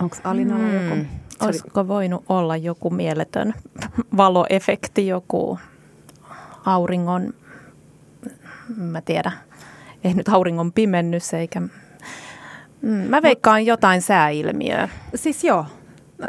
Onko 0.00 0.16
Alinalla 0.24 0.68
mm. 0.68 0.88
joku? 0.90 1.06
Olisiko 1.40 1.88
voinut 1.88 2.24
olla 2.28 2.56
joku 2.56 2.90
mieletön 2.90 3.54
valoefekti, 4.16 5.06
joku 5.06 5.58
auringon, 6.66 7.34
mä 8.76 9.00
tiedä, 9.00 9.32
ei 10.04 10.14
nyt 10.14 10.28
auringon 10.28 10.72
pimennys 10.72 11.34
eikä... 11.34 11.60
Mm, 12.82 12.90
mä 12.90 13.22
veikkaan 13.22 13.66
jotain 13.66 14.02
sääilmiöä. 14.02 14.88
Siis 15.14 15.44
joo, 15.44 15.66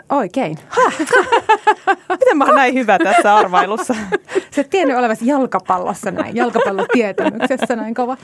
Oikein. 0.09 0.57
Miten 2.09 2.37
mä 2.37 2.45
oon 2.45 2.55
näin 2.55 2.73
hyvä 2.73 2.99
tässä 2.99 3.35
arvailussa? 3.35 3.95
Se 4.51 4.63
tiennyt 4.63 4.97
olevasi 4.97 5.27
jalkapallossa 5.27 6.11
näin, 6.11 6.35
jalkapallotietämyksessä 6.35 7.75
näin 7.75 7.93
kova. 7.93 8.17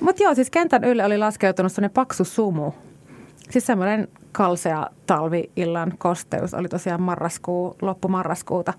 Mutta 0.00 0.22
joo, 0.22 0.34
siis 0.34 0.50
kentän 0.50 0.84
ylle 0.84 1.04
oli 1.04 1.18
laskeutunut 1.18 1.72
sellainen 1.72 1.94
paksu 1.94 2.24
sumu. 2.24 2.72
Siis 3.50 3.66
semmoinen 3.66 4.08
kalsea 4.32 4.86
talvi-illan 5.06 5.92
kosteus 5.98 6.54
oli 6.54 6.68
tosiaan 6.68 7.02
marraskuu, 7.02 7.76
loppumarraskuuta. 7.82 8.72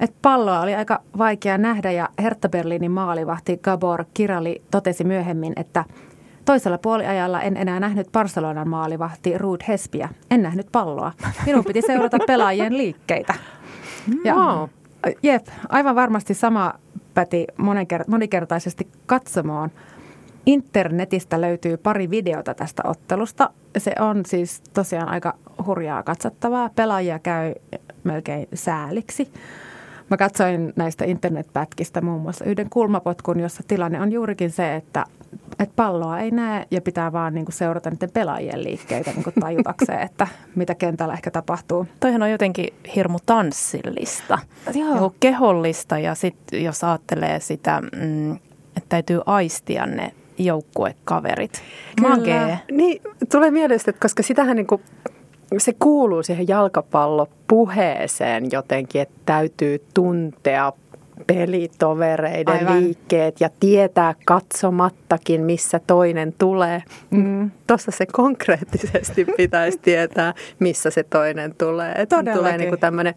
Et 0.00 0.14
palloa 0.22 0.60
oli 0.60 0.74
aika 0.74 1.02
vaikea 1.18 1.58
nähdä 1.58 1.90
ja 1.90 2.08
Hertha 2.22 2.48
Berliinin 2.48 2.90
maalivahti 2.90 3.56
Gabor 3.56 4.04
Kirali 4.14 4.62
totesi 4.70 5.04
myöhemmin, 5.04 5.52
että– 5.56 5.84
Toisella 6.46 6.78
puoliajalla 6.78 7.42
en 7.42 7.56
enää 7.56 7.80
nähnyt 7.80 8.12
Barcelonan 8.12 8.68
maalivahti 8.68 9.38
Ruud 9.38 9.60
Hespiä. 9.68 10.08
En 10.30 10.42
nähnyt 10.42 10.66
palloa. 10.72 11.12
Minun 11.46 11.64
piti 11.64 11.82
seurata 11.82 12.18
pelaajien 12.26 12.76
liikkeitä. 12.76 13.34
Ja. 14.24 14.68
Jep, 15.22 15.46
aivan 15.68 15.94
varmasti 15.94 16.34
sama 16.34 16.74
päti 17.14 17.46
monikertaisesti 18.06 18.88
katsomoon. 19.06 19.70
Internetistä 20.46 21.40
löytyy 21.40 21.76
pari 21.76 22.10
videota 22.10 22.54
tästä 22.54 22.82
ottelusta. 22.86 23.50
Se 23.78 23.92
on 24.00 24.26
siis 24.26 24.60
tosiaan 24.74 25.08
aika 25.08 25.34
hurjaa 25.66 26.02
katsottavaa. 26.02 26.70
Pelaajia 26.76 27.18
käy 27.18 27.54
melkein 28.04 28.48
sääliksi. 28.54 29.32
Mä 30.10 30.16
katsoin 30.16 30.72
näistä 30.76 31.04
internetpätkistä 31.04 32.00
muun 32.00 32.20
muassa 32.20 32.44
yhden 32.44 32.70
kulmapotkun, 32.70 33.40
jossa 33.40 33.62
tilanne 33.68 34.00
on 34.00 34.12
juurikin 34.12 34.50
se, 34.50 34.74
että, 34.76 35.04
että 35.58 35.72
palloa 35.76 36.18
ei 36.18 36.30
näe 36.30 36.66
ja 36.70 36.80
pitää 36.80 37.12
vaan 37.12 37.34
niin 37.34 37.44
kuin 37.44 37.54
seurata 37.54 37.90
niiden 37.90 38.10
pelaajien 38.10 38.64
liikkeitä 38.64 39.10
niin 39.10 39.24
kuin 39.24 39.34
tajutakseen, 39.40 40.00
että 40.00 40.26
mitä 40.54 40.74
kentällä 40.74 41.14
ehkä 41.14 41.30
tapahtuu. 41.30 41.86
Toihan 42.00 42.22
on 42.22 42.30
jotenkin 42.30 42.74
hirmu 42.94 43.18
tanssillista, 43.26 44.38
Joo. 44.74 45.14
kehollista 45.20 45.98
ja 45.98 46.14
sitten 46.14 46.64
jos 46.64 46.84
ajattelee 46.84 47.40
sitä, 47.40 47.80
mm, 47.80 48.32
että 48.76 48.88
täytyy 48.88 49.20
aistia 49.26 49.86
ne 49.86 50.12
joukkuekaverit. 50.38 51.62
Kyllä. 51.96 52.58
Niin, 52.70 53.02
tulee 53.32 53.50
mieleen, 53.50 53.80
että 53.88 54.00
koska 54.00 54.22
sitähän 54.22 54.56
niin 54.56 54.66
kuin 54.66 54.82
se 55.58 55.72
kuuluu 55.78 56.22
siihen 56.22 56.48
jalkapallopuheeseen 56.48 58.44
jotenkin, 58.52 59.02
että 59.02 59.14
täytyy 59.26 59.84
tuntea 59.94 60.72
pelitovereiden 61.26 62.54
Aivan. 62.54 62.80
liikkeet 62.80 63.40
ja 63.40 63.50
tietää 63.60 64.14
katsomattakin, 64.24 65.40
missä 65.40 65.80
toinen 65.86 66.34
tulee. 66.38 66.82
Mm. 67.10 67.50
Tuossa 67.66 67.90
se 67.90 68.06
konkreettisesti 68.06 69.24
pitäisi 69.36 69.78
tietää, 69.78 70.34
missä 70.58 70.90
se 70.90 71.02
toinen 71.02 71.54
tulee. 71.54 71.92
Että 71.92 72.22
tulee 72.34 72.58
niin 72.58 72.68
kuin 72.68 72.80
tämmöinen 72.80 73.14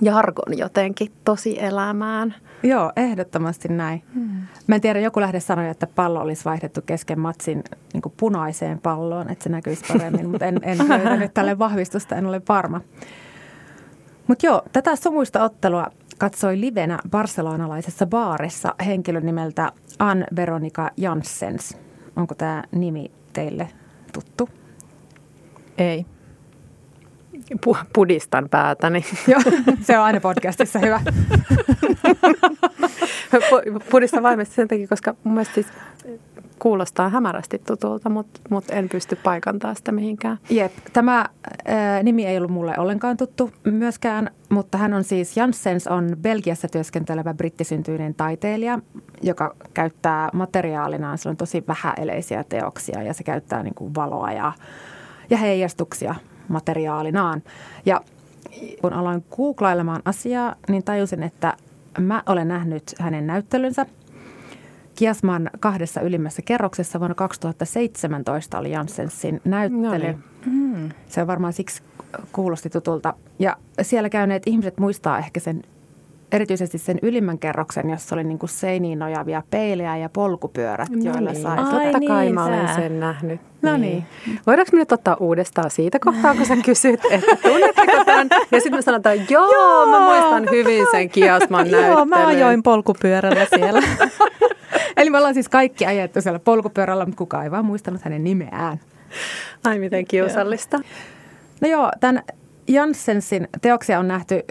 jargon 0.00 0.58
jotenkin 0.58 1.12
tosi 1.24 1.62
elämään. 1.62 2.34
Joo, 2.62 2.92
ehdottomasti 2.96 3.68
näin. 3.68 4.02
Hmm. 4.14 4.28
Mä 4.66 4.74
en 4.74 4.80
tiedä, 4.80 5.00
joku 5.00 5.20
lähde 5.20 5.40
sanoi, 5.40 5.68
että 5.68 5.86
pallo 5.86 6.20
olisi 6.20 6.44
vaihdettu 6.44 6.82
kesken 6.82 7.20
matsin 7.20 7.64
niin 7.92 8.02
punaiseen 8.16 8.78
palloon, 8.78 9.30
että 9.30 9.42
se 9.42 9.48
näkyisi 9.48 9.84
paremmin, 9.92 10.28
mutta 10.30 10.46
en, 10.46 10.60
en 10.62 10.78
löytänyt 10.88 11.34
tälle 11.34 11.58
vahvistusta, 11.58 12.16
en 12.16 12.26
ole 12.26 12.42
varma. 12.48 12.80
Mutta 14.26 14.46
joo, 14.46 14.62
tätä 14.72 14.96
sumuista 14.96 15.44
ottelua 15.44 15.86
katsoi 16.18 16.60
livenä 16.60 16.98
barcelonalaisessa 17.10 18.06
baarissa 18.06 18.74
henkilön 18.86 19.26
nimeltä 19.26 19.72
Ann 19.98 20.24
Veronika 20.36 20.90
Janssens. 20.96 21.78
Onko 22.16 22.34
tämä 22.34 22.64
nimi 22.72 23.10
teille 23.32 23.68
tuttu? 24.12 24.48
Ei. 25.78 26.06
Pudistan 27.92 28.48
päätäni. 28.48 29.04
Joo, 29.28 29.40
se 29.82 29.98
on 29.98 30.04
aina 30.04 30.20
podcastissa 30.20 30.78
hyvä. 30.78 31.00
Pudistan 33.90 34.22
vaimesti 34.22 34.54
sen 34.54 34.68
takia, 34.68 34.88
koska 34.88 35.14
mun 35.24 35.34
mielestä 35.34 35.54
siis 35.54 35.66
kuulostaa 36.58 37.08
hämärästi 37.08 37.58
tutulta, 37.66 38.08
mutta 38.08 38.40
mut 38.50 38.64
en 38.70 38.88
pysty 38.88 39.16
paikantaa 39.16 39.74
sitä 39.74 39.92
mihinkään. 39.92 40.38
Jep, 40.50 40.72
tämä 40.92 41.26
ää, 41.64 42.02
nimi 42.02 42.26
ei 42.26 42.36
ollut 42.36 42.50
mulle 42.50 42.74
ollenkaan 42.78 43.16
tuttu 43.16 43.50
myöskään, 43.64 44.30
mutta 44.48 44.78
hän 44.78 44.94
on 44.94 45.04
siis, 45.04 45.36
Janssens 45.36 45.86
on 45.86 46.16
Belgiassa 46.22 46.68
työskentelevä 46.68 47.34
brittisyntyinen 47.34 48.14
taiteilija, 48.14 48.78
joka 49.22 49.56
käyttää 49.74 50.28
materiaalinaan, 50.32 51.18
se 51.18 51.28
on 51.28 51.36
tosi 51.36 51.64
vähäeleisiä 51.68 52.44
teoksia 52.44 53.02
ja 53.02 53.14
se 53.14 53.24
käyttää 53.24 53.62
niin 53.62 53.74
kuin 53.74 53.94
valoa 53.94 54.32
ja, 54.32 54.52
ja 55.30 55.36
heijastuksia 55.36 56.14
materiaalinaan. 56.48 57.42
Ja 57.86 58.00
kun 58.80 58.92
aloin 58.92 59.24
googlailemaan 59.36 60.02
asiaa, 60.04 60.54
niin 60.68 60.82
tajusin, 60.82 61.22
että 61.22 61.56
mä 61.98 62.22
olen 62.26 62.48
nähnyt 62.48 62.94
hänen 62.98 63.26
näyttelynsä. 63.26 63.86
Kiasman 64.94 65.50
kahdessa 65.60 66.00
ylimmässä 66.00 66.42
kerroksessa 66.42 67.00
vuonna 67.00 67.14
2017 67.14 68.58
oli 68.58 68.70
Janssensin 68.70 69.40
näyttely. 69.44 69.82
No 69.82 69.98
niin. 69.98 70.24
mm. 70.46 70.88
Se 71.08 71.20
on 71.20 71.26
varmaan 71.26 71.52
siksi 71.52 71.82
kuulosti 72.32 72.70
tutulta. 72.70 73.14
Ja 73.38 73.56
siellä 73.82 74.08
käyneet 74.08 74.42
ihmiset 74.46 74.78
muistaa 74.78 75.18
ehkä 75.18 75.40
sen 75.40 75.62
erityisesti 76.32 76.78
sen 76.78 76.98
ylimmän 77.02 77.38
kerroksen, 77.38 77.90
jossa 77.90 78.14
oli 78.14 78.24
niin 78.24 78.38
kuin 78.38 78.50
seiniin 78.50 78.98
nojavia 78.98 79.42
peilejä 79.50 79.96
ja 79.96 80.08
polkupyörät, 80.08 80.90
no 80.90 81.04
joilla 81.04 81.30
niin. 81.30 81.42
sai. 81.42 81.58
Ai 81.58 81.64
Totta 81.64 81.98
niin, 81.98 82.08
kai 82.08 82.32
mä 82.32 82.44
olen 82.44 82.74
sen 82.74 83.00
nähnyt. 83.00 83.40
No 83.62 83.76
niin. 83.76 84.04
niin. 84.26 84.40
Voidaanko 84.46 84.70
me 84.72 84.78
nyt 84.78 84.92
ottaa 84.92 85.16
uudestaan 85.20 85.70
siitä 85.70 85.98
kohtaa, 85.98 86.34
kun 86.34 86.46
sä 86.46 86.56
kysyt, 86.56 87.00
että 87.10 87.36
tunnetteko 87.36 88.04
tämän? 88.04 88.28
Ja 88.30 88.60
sitten 88.60 88.78
me 88.78 88.82
sanotaan, 88.82 89.16
joo, 89.30 89.52
joo, 89.52 89.86
mä 89.86 90.00
muistan 90.00 90.46
hyvin 90.50 90.86
sen 90.90 91.10
kiasman 91.10 91.70
näyttelyn. 91.70 91.96
Joo, 91.96 92.04
mä 92.04 92.26
ajoin 92.26 92.62
polkupyörällä 92.62 93.46
siellä. 93.54 93.82
Eli 94.96 95.10
me 95.10 95.18
ollaan 95.18 95.34
siis 95.34 95.48
kaikki 95.48 95.86
ajettu 95.86 96.20
siellä 96.20 96.38
polkupyörällä, 96.38 97.06
mutta 97.06 97.18
kukaan 97.18 97.44
ei 97.44 97.50
vaan 97.50 97.64
muistanut 97.64 98.02
hänen 98.02 98.24
nimeään. 98.24 98.80
Ai 99.64 99.78
miten 99.78 100.06
kiusallista. 100.06 100.80
No 101.60 101.68
joo, 101.68 101.90
tämän 102.00 102.22
Janssensin 102.68 103.48
teoksia 103.62 103.98
on 103.98 104.08
nähty 104.08 104.44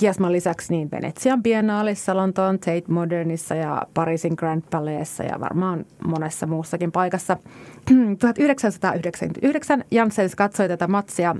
Kiasman 0.00 0.32
lisäksi 0.32 0.72
niin 0.72 0.90
Venetsian 0.90 1.42
biennaalissa, 1.42 2.16
Lontoon 2.16 2.58
Tate 2.58 2.82
Modernissa 2.88 3.54
ja 3.54 3.82
Pariisin 3.94 4.34
Grand 4.36 4.62
Palaceissa 4.70 5.24
ja 5.24 5.40
varmaan 5.40 5.84
monessa 6.06 6.46
muussakin 6.46 6.92
paikassa. 6.92 7.36
1999 8.18 9.84
Janssens 9.90 10.34
katsoi 10.34 10.68
tätä 10.68 10.88
matsia 10.88 11.36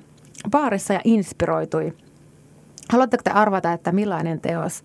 baarissa 0.50 0.94
ja 0.94 1.00
inspiroitui. 1.04 1.92
Haluatteko 2.88 3.22
te 3.22 3.30
arvata, 3.30 3.72
että 3.72 3.92
millainen 3.92 4.40
teos 4.40 4.84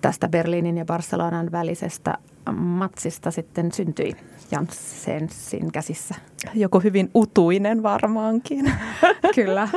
tästä 0.00 0.28
Berliinin 0.28 0.78
ja 0.78 0.84
Barcelonan 0.84 1.52
välisestä 1.52 2.18
matsista 2.52 3.30
sitten 3.30 3.72
syntyi 3.72 4.16
Janssensin 4.50 5.72
käsissä? 5.72 6.14
Joku 6.54 6.80
hyvin 6.80 7.10
utuinen 7.14 7.82
varmaankin. 7.82 8.72
Kyllä. 9.34 9.68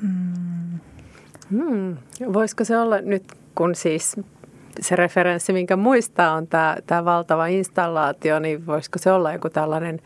Hmm. 0.00 0.31
Hmm. 1.52 1.96
Voisiko 2.32 2.64
se 2.64 2.78
olla 2.78 3.00
nyt, 3.00 3.24
kun 3.54 3.74
siis 3.74 4.16
se 4.80 4.96
referenssi, 4.96 5.52
minkä 5.52 5.76
muistaa, 5.76 6.32
on 6.32 6.46
tämä, 6.46 6.76
tämä 6.86 7.04
valtava 7.04 7.46
installaatio, 7.46 8.38
niin 8.38 8.66
voisiko 8.66 8.98
se 8.98 9.12
olla 9.12 9.32
joku 9.32 9.50
tällainen 9.50 10.00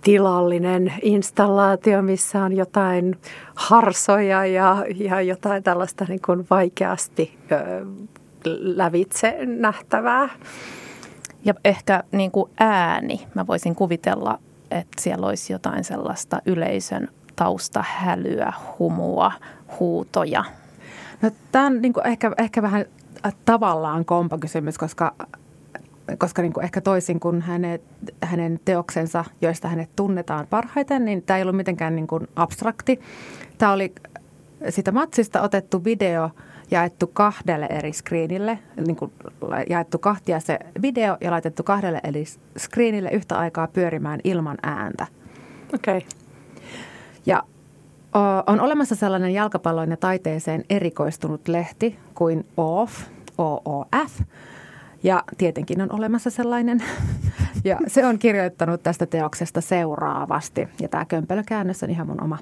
tilallinen 0.00 0.92
installaatio, 1.02 2.02
missä 2.02 2.42
on 2.42 2.56
jotain 2.56 3.18
harsoja 3.54 4.46
ja, 4.46 4.84
ja 4.94 5.20
jotain 5.20 5.62
tällaista 5.62 6.04
niin 6.08 6.20
kuin 6.26 6.46
vaikeasti 6.50 7.38
ö, 7.52 7.86
lävitse 8.58 9.38
nähtävää. 9.46 10.28
Ja 11.44 11.54
ehkä 11.64 12.02
niin 12.12 12.30
kuin 12.30 12.50
ääni. 12.60 13.26
Mä 13.34 13.46
voisin 13.46 13.74
kuvitella, 13.74 14.38
että 14.70 15.02
siellä 15.02 15.26
olisi 15.26 15.52
jotain 15.52 15.84
sellaista 15.84 16.42
yleisön 16.46 17.08
taustahälyä, 17.42 18.52
humua, 18.78 19.32
huutoja. 19.80 20.44
No, 21.22 21.30
tämä 21.52 21.66
on 21.66 21.82
niin 21.82 21.92
kuin 21.92 22.06
ehkä, 22.06 22.32
ehkä 22.38 22.62
vähän 22.62 22.84
tavallaan 23.44 24.04
kompakysymys, 24.04 24.78
koska 24.78 25.14
koska 26.18 26.42
niin 26.42 26.52
kuin 26.52 26.64
ehkä 26.64 26.80
toisin 26.80 27.20
kuin 27.20 27.42
hänet, 27.42 27.82
hänen 28.22 28.60
teoksensa, 28.64 29.24
joista 29.40 29.68
hänet 29.68 29.90
tunnetaan 29.96 30.46
parhaiten, 30.50 31.04
niin 31.04 31.22
tämä 31.22 31.36
ei 31.36 31.42
ollut 31.42 31.56
mitenkään 31.56 31.96
niin 31.96 32.06
kuin 32.06 32.28
abstrakti. 32.36 33.00
Tämä 33.58 33.72
oli 33.72 33.92
sitä 34.68 34.92
matsista 34.92 35.42
otettu 35.42 35.84
video 35.84 36.30
jaettu 36.70 37.06
kahdelle 37.06 37.66
eri 37.70 37.92
screenille, 37.92 38.58
niin 38.86 38.96
kuin 38.96 39.12
jaettu 39.70 39.98
kahtia 39.98 40.40
se 40.40 40.58
video 40.82 41.16
ja 41.20 41.30
laitettu 41.30 41.62
kahdelle 41.62 42.00
eri 42.04 42.24
screenille 42.58 43.10
yhtä 43.10 43.38
aikaa 43.38 43.66
pyörimään 43.66 44.20
ilman 44.24 44.58
ääntä. 44.62 45.06
Okei. 45.74 45.98
Okay. 45.98 46.21
Ja 47.26 47.42
on 48.46 48.60
olemassa 48.60 48.94
sellainen 48.94 49.34
jalkapalloin 49.34 49.90
ja 49.90 49.96
taiteeseen 49.96 50.64
erikoistunut 50.70 51.48
lehti 51.48 51.98
kuin 52.14 52.46
OOF, 52.56 52.92
OOF, 53.38 54.20
ja 55.02 55.24
tietenkin 55.38 55.82
on 55.82 55.92
olemassa 55.92 56.30
sellainen. 56.30 56.82
Ja 57.64 57.78
se 57.86 58.06
on 58.06 58.18
kirjoittanut 58.18 58.82
tästä 58.82 59.06
teoksesta 59.06 59.60
seuraavasti. 59.60 60.68
Ja 60.80 60.88
tämä 60.88 61.04
kömpelökäännös 61.04 61.82
on 61.82 61.90
ihan 61.90 62.06
mun 62.06 62.22
oma. 62.22 62.38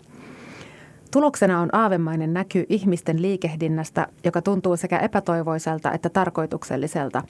Tuloksena 1.10 1.60
on 1.60 1.74
aavemainen 1.74 2.34
näky 2.34 2.66
ihmisten 2.68 3.22
liikehdinnästä, 3.22 4.06
joka 4.24 4.42
tuntuu 4.42 4.76
sekä 4.76 4.98
epätoivoiselta 4.98 5.92
että 5.92 6.08
tarkoitukselliselta. 6.08 7.22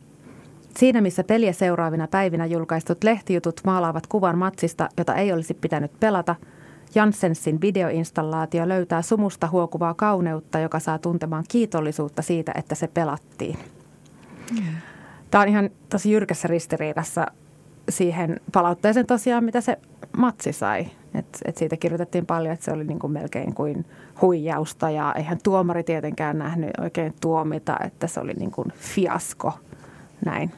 Siinä 0.77 1.01
missä 1.01 1.25
peliä 1.25 1.53
seuraavina 1.53 2.09
päivinä 2.09 2.47
julkaistut 2.47 3.05
lehtijutut 3.05 3.61
maalaavat 3.65 4.07
kuvan 4.07 4.39
matsista, 4.39 4.89
jota 4.99 5.15
ei 5.15 5.33
olisi 5.33 5.55
pitänyt 5.55 6.01
pelata, 6.01 6.37
Janssensin 6.95 7.61
videoinstallaatio 7.61 8.69
löytää 8.69 9.03
sumusta 9.03 9.49
huokuvaa 9.49 9.95
kauneutta, 9.95 10.59
joka 10.59 10.79
saa 10.79 10.99
tuntemaan 10.99 11.45
kiitollisuutta 11.49 12.23
siitä, 12.23 12.53
että 12.55 12.75
se 12.75 12.89
pelattiin. 12.89 13.59
Tämä 15.31 15.43
on 15.43 15.49
ihan 15.49 15.71
tosi 15.89 16.13
jyrkässä 16.13 16.49
ristiriidassa 16.49 17.27
siihen 17.89 18.41
palautteeseen 18.53 19.07
tosiaan, 19.07 19.45
mitä 19.45 19.61
se 19.61 19.79
matsi 20.17 20.53
sai. 20.53 20.87
Et, 21.15 21.27
et 21.45 21.57
siitä 21.57 21.77
kirjoitettiin 21.77 22.27
paljon, 22.27 22.53
että 22.53 22.65
se 22.65 22.73
oli 22.73 22.85
niin 22.85 22.99
kuin 22.99 23.13
melkein 23.13 23.55
kuin 23.55 23.87
huijausta 24.23 24.91
ja 24.91 25.15
eihän 25.17 25.39
tuomari 25.43 25.83
tietenkään 25.83 26.39
nähnyt 26.39 26.71
oikein 26.81 27.15
tuomita, 27.21 27.77
että 27.85 28.07
se 28.07 28.21
oli 28.21 28.33
niin 28.33 28.51
kuin 28.51 28.73
fiasko 28.77 29.53
näin. 30.25 30.51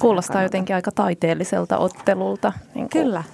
Kuulostaa 0.00 0.32
kannalta. 0.32 0.46
jotenkin 0.46 0.76
aika 0.76 0.92
taiteelliselta 0.92 1.78
ottelulta. 1.78 2.52
Niin 2.74 2.88
Kyllä. 2.88 3.24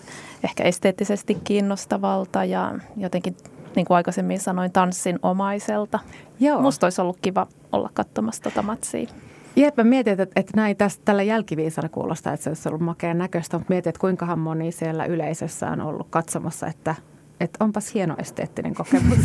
Ehkä 0.44 0.64
esteettisesti 0.64 1.34
kiinnostavalta 1.44 2.44
ja 2.44 2.74
jotenkin, 2.96 3.36
niin 3.76 3.86
kuin 3.86 3.96
aikaisemmin 3.96 4.40
sanoin, 4.40 4.72
tanssin 4.72 5.18
omaiselta. 5.22 5.98
Joo. 6.40 6.60
Musta 6.60 6.86
olisi 6.86 7.00
ollut 7.00 7.18
kiva 7.22 7.46
olla 7.72 7.90
katsomassa 7.94 8.42
tota 8.42 8.62
matsia. 8.62 9.08
Jep, 9.56 9.76
mä 9.76 9.84
mietin, 9.84 10.20
että, 10.20 10.40
että 10.40 10.52
näin 10.56 10.76
tästä, 10.76 11.02
tällä 11.04 11.22
jälkiviisana 11.22 11.88
kuulostaa, 11.88 12.32
että 12.32 12.44
se 12.44 12.50
olisi 12.50 12.68
ollut 12.68 12.80
makea 12.80 13.14
näköistä, 13.14 13.58
mutta 13.58 13.72
mietin, 13.72 13.90
että 13.90 14.00
kuinkahan 14.00 14.38
moni 14.38 14.72
siellä 14.72 15.04
yleisössä 15.04 15.70
on 15.70 15.80
ollut 15.80 16.06
katsomassa, 16.10 16.66
että, 16.66 16.94
että 17.40 17.64
onpas 17.64 17.94
hieno 17.94 18.14
esteettinen 18.18 18.74
kokemus. 18.74 19.18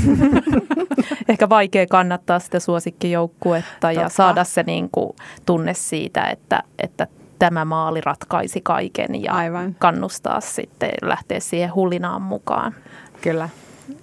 Ehkä 1.30 1.50
vaikea 1.50 1.86
kannattaa 1.88 2.40
sitä 2.40 2.60
suosikkijoukkuetta 2.60 3.72
Totta. 3.72 3.92
ja 3.92 4.10
saada 4.10 4.44
se 4.44 4.64
niin 4.64 4.90
kuin 4.92 5.16
tunne 5.46 5.74
siitä, 5.74 6.26
että, 6.26 6.64
että 6.80 7.08
tämä 7.40 7.66
maali 7.66 8.02
ratkaisi 8.02 8.62
kaiken 8.64 9.24
ja 9.24 9.34
Aivan. 9.34 9.76
kannustaa 9.80 10.42
sitten 10.42 10.92
lähteä 11.02 11.40
siihen 11.40 11.76
hulinaan 11.76 12.22
mukaan. 12.22 12.76
Kyllä. 13.22 13.50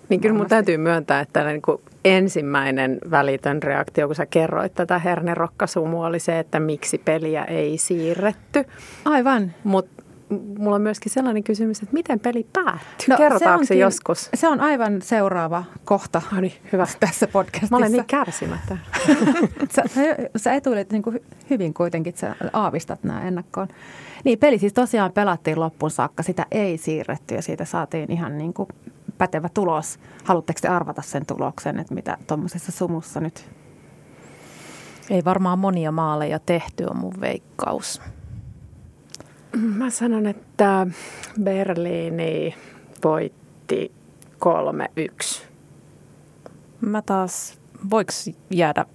Niin 0.08 0.20
kyllä 0.20 0.34
mun 0.34 0.46
täytyy 0.46 0.76
myöntää, 0.76 1.20
että 1.20 1.44
niin 1.44 1.62
kuin 1.62 1.80
ensimmäinen 2.04 2.98
välitön 3.10 3.62
reaktio, 3.62 4.06
kun 4.06 4.16
sä 4.16 4.26
kerroit 4.26 4.74
tätä 4.74 4.98
hernerokkasumua, 4.98 6.06
oli 6.06 6.18
se, 6.18 6.38
että 6.38 6.60
miksi 6.60 6.98
peliä 6.98 7.44
ei 7.44 7.78
siirretty. 7.78 8.64
Aivan. 9.04 9.52
Mutta 9.64 10.03
mulla 10.58 10.76
on 10.76 10.82
myöskin 10.82 11.12
sellainen 11.12 11.44
kysymys, 11.44 11.82
että 11.82 11.92
miten 11.92 12.20
peli 12.20 12.46
päättyy? 12.52 13.08
No, 13.08 13.16
Kerrotaanko 13.16 13.64
se, 13.64 13.68
se 13.68 13.74
joskus? 13.74 14.30
Se 14.34 14.48
on 14.48 14.60
aivan 14.60 15.02
seuraava 15.02 15.64
kohta 15.84 16.22
no 16.32 16.40
niin, 16.40 16.52
hyvä. 16.72 16.86
tässä 17.00 17.26
podcastissa. 17.26 17.74
Mä 17.74 17.76
olen 17.76 17.92
niin 17.92 18.04
kärsimättä. 18.04 18.78
sä, 19.74 19.82
sä 20.36 20.52
etuilet 20.52 20.92
niin 20.92 21.02
kuin 21.02 21.20
hyvin 21.50 21.74
kuitenkin, 21.74 22.10
että 22.10 22.20
sä 22.20 22.34
aavistat 22.52 23.04
nämä 23.04 23.22
ennakkoon. 23.22 23.68
Niin, 24.24 24.38
peli 24.38 24.58
siis 24.58 24.72
tosiaan 24.72 25.12
pelattiin 25.12 25.60
loppuun 25.60 25.90
saakka. 25.90 26.22
Sitä 26.22 26.46
ei 26.50 26.78
siirretty 26.78 27.34
ja 27.34 27.42
siitä 27.42 27.64
saatiin 27.64 28.12
ihan 28.12 28.38
niin 28.38 28.54
kuin 28.54 28.68
pätevä 29.18 29.48
tulos. 29.48 29.98
Haluatteko 30.24 30.58
te 30.62 30.68
arvata 30.68 31.02
sen 31.02 31.26
tuloksen, 31.26 31.78
että 31.78 31.94
mitä 31.94 32.18
tuommoisessa 32.26 32.72
sumussa 32.72 33.20
nyt? 33.20 33.50
Ei 35.10 35.24
varmaan 35.24 35.58
monia 35.58 35.92
maaleja 35.92 36.38
tehty, 36.38 36.84
on 36.84 36.96
mun 36.96 37.20
veikkaus. 37.20 38.02
Mä 39.78 39.90
sanon, 39.90 40.26
että 40.26 40.86
Berliini 41.42 42.54
voitti 43.04 43.92
3-1. 45.00 45.42
Mä 46.80 47.02
taas, 47.02 47.58
voiko 47.90 48.12
jäädä 48.50 48.86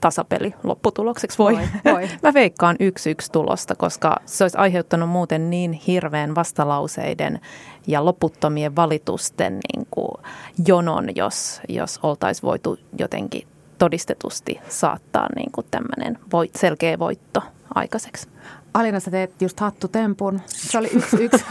tasapeli 0.00 0.54
lopputulokseksi? 0.62 1.38
Voi. 1.38 1.54
voi, 1.54 1.62
voi. 1.94 2.08
Mä 2.22 2.34
veikkaan 2.34 2.76
yksi 2.80 3.10
yksi 3.10 3.32
tulosta, 3.32 3.74
koska 3.74 4.16
se 4.24 4.44
olisi 4.44 4.58
aiheuttanut 4.58 5.08
muuten 5.08 5.50
niin 5.50 5.72
hirveän 5.72 6.34
vastalauseiden 6.34 7.40
ja 7.86 8.04
loputtomien 8.04 8.76
valitusten 8.76 9.52
niin 9.52 9.86
kuin 9.90 10.22
jonon, 10.66 11.16
jos, 11.16 11.60
jos 11.68 12.00
oltaisiin 12.02 12.48
voitu 12.48 12.78
jotenkin 12.98 13.48
todistetusti 13.78 14.60
saattaa 14.68 15.26
niin 15.36 15.52
kuin 15.52 15.66
tämmöinen 15.70 16.18
voit, 16.32 16.56
selkeä 16.56 16.98
voitto 16.98 17.42
aikaiseksi. 17.74 18.28
Alina, 18.74 19.00
sä 19.00 19.10
teet 19.10 19.42
just 19.42 19.60
hattutempun. 19.60 20.40
Se 20.46 20.78
oli 20.78 20.90
yksi 20.94 21.24
yksi. 21.24 21.44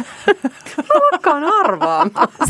Lakkaan 1.11 1.43
arvaamasta. 1.43 2.45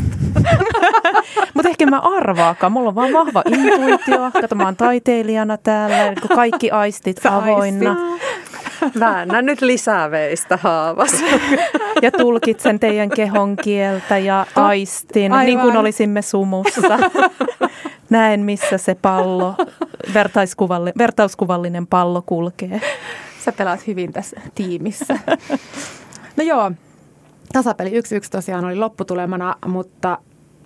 Mutta 1.54 1.70
ehkä 1.70 1.86
mä 1.86 2.00
arvaakaan. 2.00 2.72
Mulla 2.72 2.90
on 2.90 2.96
vaan 2.96 3.14
vahva 3.14 3.44
intuitio. 3.52 4.32
Kato, 4.42 4.56
mä 4.56 4.66
oon 4.66 4.76
taiteilijana 4.76 5.58
täällä, 5.58 6.14
kaikki 6.36 6.72
aistit 6.72 7.18
Sä 7.24 7.38
avoinna. 7.38 7.96
Väännä 9.00 9.42
nyt 9.42 9.62
lisää 9.62 10.12
veistä 10.12 10.58
haavas. 10.58 11.12
Ja 12.02 12.12
tulkitsen 12.12 12.80
teidän 12.80 13.10
kehon 13.10 13.56
kieltä 13.56 14.18
ja 14.18 14.46
aistin, 14.56 15.34
Aivan. 15.34 15.46
niin 15.46 15.60
kuin 15.60 15.78
olisimme 15.78 16.22
sumussa. 16.22 17.00
Näen, 18.10 18.40
missä 18.40 18.78
se 18.78 18.96
pallo, 18.96 19.56
vertauskuvallinen 20.98 21.88
pallo 21.88 22.24
kulkee. 22.26 22.82
Sä 23.46 23.52
pelaat 23.52 23.88
hyvin 23.88 24.14
tässä 24.14 24.42
tiimissä. 24.56 25.20
No 26.38 26.44
joo, 26.44 26.72
tasapeli 27.54 27.90
1-1 27.90 27.94
tosiaan 28.32 28.66
oli 28.66 28.76
lopputulemana, 28.76 29.56
mutta 29.66 30.18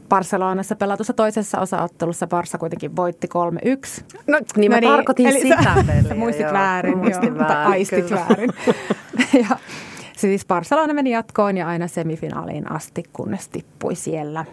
Barcelonassa 0.09 0.75
pelatussa 0.75 1.13
toisessa 1.13 1.59
osaottelussa 1.59 2.27
Barsa 2.27 2.57
kuitenkin 2.57 2.95
voitti 2.95 3.27
3-1. 3.27 4.03
No 4.27 4.39
niin 4.55 4.71
mä 4.71 4.75
no 4.75 4.79
niin, 4.79 4.91
tarkoitin 4.91 5.27
eli 5.27 5.41
sitä 5.41 5.63
sä, 5.63 5.83
peliä. 5.87 6.03
Sä 6.03 6.15
muistit 6.15 6.43
joo. 6.43 6.53
väärin, 6.53 6.97
muistin 6.97 7.27
joo, 7.27 7.37
väärin, 7.37 7.55
tai 7.57 7.65
aistit 7.65 8.05
kyllä. 8.05 8.25
väärin. 8.29 8.53
ja 9.49 9.57
siis 10.17 10.45
Barcelona 10.45 10.93
meni 10.93 11.11
jatkoon 11.11 11.57
ja 11.57 11.67
aina 11.67 11.87
semifinaaliin 11.87 12.71
asti, 12.71 13.03
kunnes 13.13 13.47
tippui 13.47 13.95
siellä. 13.95 14.45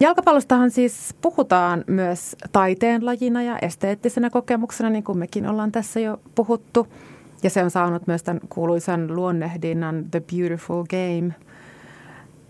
Jalkapallostahan 0.00 0.70
siis 0.70 1.14
puhutaan 1.20 1.84
myös 1.86 2.36
taiteen 2.52 3.06
lajina 3.06 3.42
ja 3.42 3.58
esteettisenä 3.62 4.30
kokemuksena, 4.30 4.90
niin 4.90 5.04
kuin 5.04 5.18
mekin 5.18 5.46
ollaan 5.46 5.72
tässä 5.72 6.00
jo 6.00 6.20
puhuttu. 6.34 6.88
Ja 7.42 7.50
se 7.50 7.64
on 7.64 7.70
saanut 7.70 8.06
myös 8.06 8.22
tämän 8.22 8.40
kuuluisan 8.48 9.16
luonnehdinnan 9.16 10.04
The 10.10 10.22
Beautiful 10.36 10.84
Game. 10.84 11.34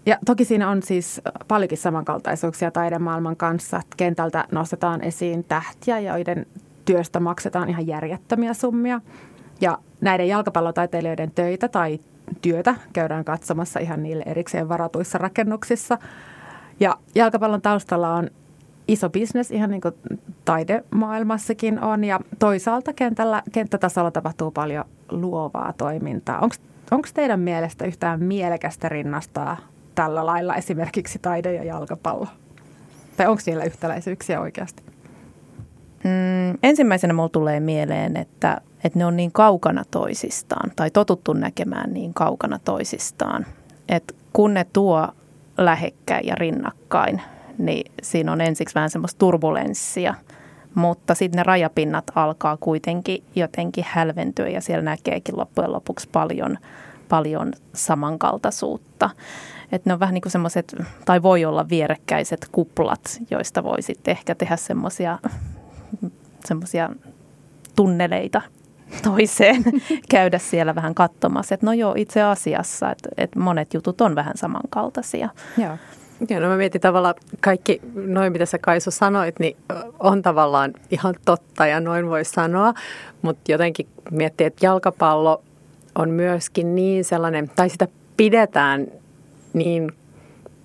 Ja 0.07 0.19
toki 0.27 0.45
siinä 0.45 0.71
on 0.71 0.83
siis 0.83 1.21
paljonkin 1.49 1.79
samankaltaisuuksia 1.79 2.71
taidemaailman 2.71 3.37
kanssa. 3.37 3.81
Kentältä 3.97 4.45
nostetaan 4.53 5.03
esiin 5.03 5.45
tähtiä, 5.45 6.01
joiden 6.01 6.47
työstä 6.85 7.21
maksetaan 7.21 7.69
ihan 7.69 7.87
järjettömiä 7.87 8.55
summia. 8.55 9.01
Ja 9.61 9.79
näiden 10.01 10.29
jalkapallotaiteilijoiden 10.29 11.31
töitä 11.31 11.69
tai 11.69 12.01
työtä 12.43 12.75
käydään 12.93 13.25
katsomassa 13.25 13.81
ihan 13.81 14.03
niille 14.03 14.25
erikseen 14.27 14.69
varatuissa 14.69 15.19
rakennuksissa. 15.19 15.99
Ja 16.81 16.97
jalkapallon 17.15 17.63
taustalla 17.63 18.15
on 18.15 18.31
iso 18.89 19.11
bisnes, 19.11 19.51
ihan 19.51 19.71
niin 19.71 19.81
kuin 19.81 19.95
taidemaailmassakin 20.45 21.81
on. 21.81 22.05
Ja 22.05 22.21
toisaalta 22.39 22.93
kentällä, 22.93 23.43
kenttätasolla 23.53 24.11
tapahtuu 24.11 24.51
paljon 24.51 24.85
luovaa 25.11 25.73
toimintaa. 25.73 26.49
Onko 26.91 27.09
teidän 27.15 27.41
mielestä 27.41 27.85
yhtään 27.85 28.23
mielekästä 28.23 28.89
rinnastaa 28.89 29.57
tällä 29.95 30.27
lailla 30.27 30.55
esimerkiksi 30.55 31.19
taide 31.19 31.53
ja 31.53 31.65
jalkapallo? 31.65 32.27
Tai 33.17 33.27
onko 33.27 33.43
niillä 33.47 33.65
yhtäläisyyksiä 33.65 34.41
oikeasti? 34.41 34.83
Mm, 36.05 36.59
ensimmäisenä 36.63 37.15
mulla 37.15 37.29
tulee 37.29 37.61
mieleen, 37.61 38.17
että, 38.17 38.61
että 38.85 38.99
ne 38.99 39.07
on 39.07 39.17
niin 39.17 39.33
kaukana 39.33 39.85
toisistaan 39.91 40.73
tai 40.77 40.91
totuttu 40.91 41.33
näkemään 41.33 41.93
niin 41.93 42.15
kaukana 42.15 42.59
toisistaan. 42.65 43.47
Että 43.89 44.15
kun 44.33 44.55
ne 44.55 44.67
tuo 44.73 45.09
lähekkäin 45.59 46.27
ja 46.27 46.35
rinnakkain, 46.35 47.23
niin 47.59 47.93
siinä 48.03 48.33
on 48.33 48.41
ensiksi 48.41 48.75
vähän 48.75 48.91
semmoista 48.91 49.19
turbulenssia. 49.19 50.15
Mutta 50.75 51.15
sitten 51.15 51.39
ne 51.39 51.43
rajapinnat 51.43 52.05
alkaa 52.15 52.57
kuitenkin 52.57 53.25
jotenkin 53.37 53.85
hälventyä 53.89 54.49
ja 54.49 54.61
siellä 54.61 54.85
näkeekin 54.85 55.39
loppujen 55.39 55.73
lopuksi 55.73 56.09
paljon, 56.13 56.59
paljon 57.09 57.53
samankaltaisuutta. 57.75 59.11
Että 59.73 59.91
ne 59.91 59.95
on 59.95 60.01
vähän 60.01 60.15
niin 60.15 60.23
kuin 60.23 60.33
semmoiset, 60.33 60.77
tai 61.05 61.23
voi 61.23 61.45
olla 61.45 61.69
vierekkäiset 61.69 62.49
kuplat, 62.53 63.19
joista 63.31 63.65
voi 63.65 63.83
sitten 63.83 64.13
ehkä 64.13 64.35
tehdä 64.35 64.57
semmoisia 64.57 65.19
semmoisia 66.45 66.91
tunneleita 67.77 68.43
toiseen, 69.03 69.65
käydä 70.11 70.39
siellä 70.39 70.75
vähän 70.75 70.95
katsomassa. 70.95 71.55
Että 71.55 71.67
no 71.67 71.73
joo, 71.73 71.95
itse 71.97 72.23
asiassa, 72.23 72.91
että, 72.91 73.09
että 73.17 73.39
monet 73.39 73.75
jutut 73.75 74.01
on 74.01 74.15
vähän 74.15 74.37
samankaltaisia. 74.37 75.29
Joo. 75.59 75.77
Joo, 76.29 76.41
no 76.41 76.49
mä 76.49 76.57
mietin 76.57 76.81
tavallaan 76.81 77.15
kaikki 77.41 77.81
noin, 77.95 78.33
mitä 78.33 78.47
sä 78.47 78.59
Kaisu 78.59 78.91
sanoit, 78.91 79.39
niin 79.39 79.57
on 80.01 80.23
tavallaan 80.23 80.73
ihan 80.91 81.15
totta 81.25 81.67
ja 81.67 81.81
noin 81.81 82.09
voi 82.09 82.25
sanoa, 82.25 82.75
mutta 83.23 83.53
jotenkin 83.53 83.89
miettii, 84.11 84.47
että 84.47 84.67
jalkapallo 84.67 85.43
on 85.95 86.11
myöskin 86.11 86.75
niin 86.75 87.05
sellainen, 87.05 87.51
tai 87.57 87.71
sitä 87.71 87.89
pidetään 88.17 88.87
niin 89.53 89.93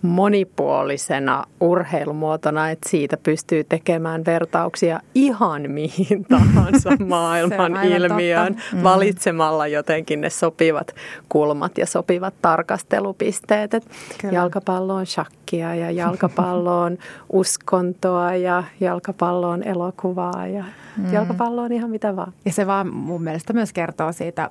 monipuolisena 0.01 1.43
urheilumuotona, 1.59 2.69
että 2.69 2.89
siitä 2.89 3.17
pystyy 3.17 3.63
tekemään 3.63 4.25
vertauksia 4.25 4.99
ihan 5.15 5.61
mihin 5.67 6.25
tahansa 6.29 6.89
maailman 7.07 7.83
ilmiöön 7.83 8.55
mm. 8.73 8.83
valitsemalla 8.83 9.67
jotenkin 9.67 10.21
ne 10.21 10.29
sopivat 10.29 10.95
kulmat 11.29 11.77
ja 11.77 11.85
sopivat 11.85 12.33
tarkastelupisteet. 12.41 13.73
Et 13.73 13.87
jalkapallo 14.31 14.95
on 14.95 15.05
shakkia 15.05 15.75
ja 15.75 15.91
jalkapallo 15.91 16.81
on 16.81 16.97
uskontoa 17.33 18.35
ja 18.35 18.63
jalkapallo 18.79 19.49
on 19.49 19.63
elokuvaa 19.63 20.47
ja 20.47 20.63
mm. 20.97 21.13
jalkapallo 21.13 21.61
on 21.61 21.71
ihan 21.71 21.89
mitä 21.89 22.15
vaan. 22.15 22.33
Ja 22.45 22.53
se 22.53 22.67
vaan 22.67 22.93
mun 22.93 23.23
mielestä 23.23 23.53
myös 23.53 23.73
kertoo 23.73 24.11
siitä 24.11 24.49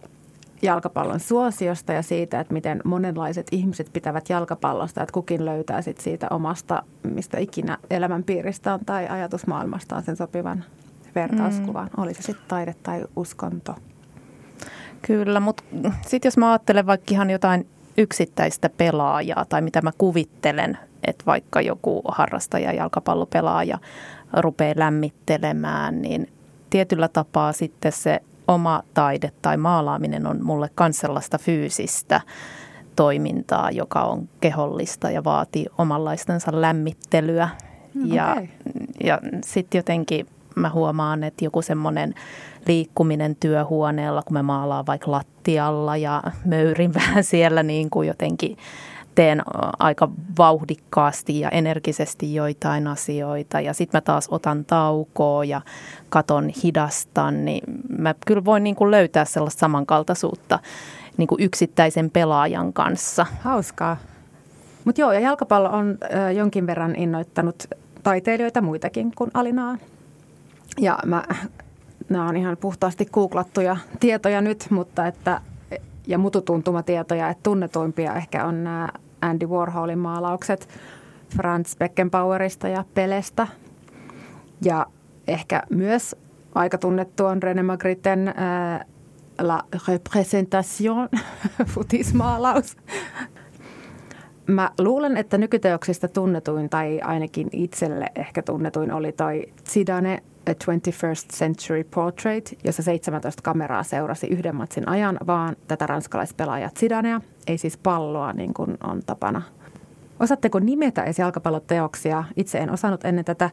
jalkapallon 0.62 1.20
suosiosta 1.20 1.92
ja 1.92 2.02
siitä, 2.02 2.40
että 2.40 2.54
miten 2.54 2.80
monenlaiset 2.84 3.46
ihmiset 3.52 3.90
pitävät 3.92 4.28
jalkapallosta, 4.28 5.02
että 5.02 5.12
kukin 5.12 5.44
löytää 5.44 5.82
sit 5.82 6.00
siitä 6.00 6.26
omasta, 6.30 6.82
mistä 7.02 7.38
ikinä 7.38 7.78
elämänpiiristään 7.90 8.80
tai 8.86 9.08
ajatusmaailmastaan 9.08 10.02
sen 10.02 10.16
sopivan 10.16 10.64
vertauskuvan. 11.14 11.90
Mm. 11.96 12.02
Oli 12.02 12.14
se 12.14 12.22
sitten 12.22 12.48
taide 12.48 12.74
tai 12.82 13.04
uskonto. 13.16 13.74
Kyllä, 15.02 15.40
mutta 15.40 15.62
sitten 16.06 16.26
jos 16.26 16.36
mä 16.36 16.50
ajattelen 16.50 16.86
vaikka 16.86 17.06
ihan 17.10 17.30
jotain 17.30 17.66
yksittäistä 17.98 18.68
pelaajaa 18.68 19.44
tai 19.44 19.62
mitä 19.62 19.82
mä 19.82 19.90
kuvittelen, 19.98 20.78
että 21.04 21.24
vaikka 21.26 21.60
joku 21.60 22.02
harrastaja, 22.08 22.72
jalkapallopelaaja 22.72 23.78
rupeaa 24.32 24.74
lämmittelemään, 24.76 26.02
niin 26.02 26.32
tietyllä 26.70 27.08
tapaa 27.08 27.52
sitten 27.52 27.92
se 27.92 28.20
oma 28.48 28.82
taide 28.94 29.32
tai 29.42 29.56
maalaaminen 29.56 30.26
on 30.26 30.44
mulle 30.44 30.70
myös 30.80 30.98
sellaista 30.98 31.38
fyysistä 31.38 32.20
toimintaa, 32.96 33.70
joka 33.70 34.00
on 34.02 34.28
kehollista 34.40 35.10
ja 35.10 35.24
vaatii 35.24 35.66
omanlaistensa 35.78 36.60
lämmittelyä. 36.60 37.48
Mm, 37.94 38.12
ja 38.12 38.32
okay. 38.32 38.46
ja 39.04 39.20
sitten 39.44 39.78
jotenkin 39.78 40.26
mä 40.56 40.70
huomaan, 40.70 41.24
että 41.24 41.44
joku 41.44 41.62
semmoinen 41.62 42.14
liikkuminen 42.66 43.36
työhuoneella, 43.40 44.22
kun 44.22 44.32
mä 44.32 44.42
maalaan 44.42 44.86
vaikka 44.86 45.10
lattialla 45.10 45.96
ja 45.96 46.22
möyrin 46.44 46.94
vähän 47.00 47.24
siellä 47.24 47.62
niin 47.62 47.90
kuin 47.90 48.08
jotenkin 48.08 48.56
teen 49.18 49.42
aika 49.78 50.08
vauhdikkaasti 50.38 51.40
ja 51.40 51.48
energisesti 51.48 52.34
joitain 52.34 52.86
asioita 52.86 53.60
ja 53.60 53.74
sitten 53.74 53.98
mä 53.98 54.00
taas 54.00 54.28
otan 54.30 54.64
taukoa 54.64 55.44
ja 55.44 55.60
katon 56.08 56.48
hidastan, 56.64 57.44
niin 57.44 57.62
mä 57.98 58.14
kyllä 58.26 58.44
voin 58.44 58.64
niin 58.64 58.76
kuin 58.76 58.90
löytää 58.90 59.24
sellaista 59.24 59.60
samankaltaisuutta 59.60 60.58
niin 61.16 61.26
kuin 61.26 61.42
yksittäisen 61.42 62.10
pelaajan 62.10 62.72
kanssa. 62.72 63.26
Hauskaa. 63.40 63.96
Mutta 64.84 65.00
joo, 65.00 65.12
ja 65.12 65.20
jalkapallo 65.20 65.68
on 65.68 65.98
ö, 66.02 66.32
jonkin 66.32 66.66
verran 66.66 66.96
innoittanut 66.96 67.64
taiteilijoita 68.02 68.60
muitakin 68.60 69.12
kuin 69.16 69.30
Alinaa. 69.34 69.78
Ja 70.80 70.98
mä, 71.06 71.24
nämä 72.08 72.28
on 72.28 72.36
ihan 72.36 72.56
puhtaasti 72.56 73.06
googlattuja 73.12 73.76
tietoja 74.00 74.40
nyt, 74.40 74.66
mutta 74.70 75.06
että 75.06 75.40
ja 76.06 76.18
mututuntumatietoja, 76.18 77.28
että 77.28 77.42
tunnetuimpia 77.42 78.14
ehkä 78.14 78.44
on 78.44 78.64
nämä 78.64 78.88
Andy 79.20 79.46
Warholin 79.46 79.98
maalaukset 79.98 80.68
Franz 81.36 81.76
Beckenbauerista 81.76 82.68
ja 82.68 82.84
Pelestä. 82.94 83.46
Ja 84.64 84.86
ehkä 85.26 85.62
myös 85.70 86.16
aika 86.54 86.78
tunnettu 86.78 87.24
on 87.24 87.42
René 87.42 87.62
Magritten 87.62 88.28
äh, 88.28 88.34
La 89.40 89.62
Representation, 89.88 91.08
futismaalaus. 91.74 92.76
Mä 94.46 94.70
luulen, 94.78 95.16
että 95.16 95.38
nykyteoksista 95.38 96.08
tunnetuin 96.08 96.70
tai 96.70 97.00
ainakin 97.00 97.48
itselle 97.52 98.06
ehkä 98.14 98.42
tunnetuin 98.42 98.92
oli 98.92 99.12
toi 99.12 99.46
Zidane 99.68 100.22
A 100.48 100.52
21st 100.52 101.32
Century 101.32 101.84
Portrait, 101.84 102.58
jossa 102.64 102.82
17 102.82 103.42
kameraa 103.42 103.82
seurasi 103.82 104.26
yhden 104.26 104.56
matsin 104.56 104.88
ajan, 104.88 105.18
vaan 105.26 105.56
tätä 105.68 105.86
ranskalaispelaajaa 105.86 106.70
Zidanea, 106.78 107.20
ei 107.48 107.58
siis 107.58 107.76
palloa 107.76 108.32
niin 108.32 108.54
kuin 108.54 108.78
on 108.84 109.02
tapana. 109.06 109.42
Osaatteko 110.20 110.58
nimetä 110.58 111.02
edes 111.02 111.18
jalkapalloteoksia? 111.18 112.24
Itse 112.36 112.58
en 112.58 112.70
osannut 112.70 113.04
ennen 113.04 113.24
tätä. 113.24 113.50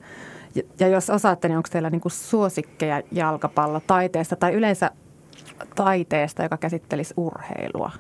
Ja 0.80 0.88
jos 0.88 1.10
osaatte, 1.10 1.48
niin 1.48 1.58
onko 1.58 1.70
teillä 1.72 1.90
niin 1.90 2.02
kuin 2.02 2.12
suosikkeja 2.12 3.02
jalkapallotaiteesta 3.12 4.36
tai 4.36 4.54
yleensä 4.54 4.92
taiteesta, 5.76 6.44
joka 6.44 6.58
käsittelisi 6.58 7.14
urheilua? 7.18 7.92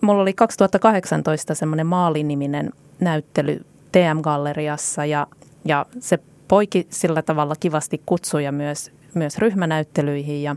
Mulla 0.00 0.22
oli 0.22 0.32
2018 0.32 1.54
semmoinen 1.54 1.86
maaliniminen 1.86 2.70
näyttely 3.00 3.64
TM-galleriassa 3.92 5.04
ja, 5.04 5.26
ja 5.64 5.86
se 6.00 6.18
poiki 6.48 6.86
sillä 6.90 7.22
tavalla 7.22 7.54
kivasti 7.60 8.02
kutsuja 8.06 8.52
myös, 8.52 8.92
myös 9.14 9.38
ryhmänäyttelyihin 9.38 10.42
ja, 10.42 10.56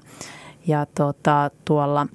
ja 0.67 0.85
tota, 0.95 1.51
tuolla 1.65 2.07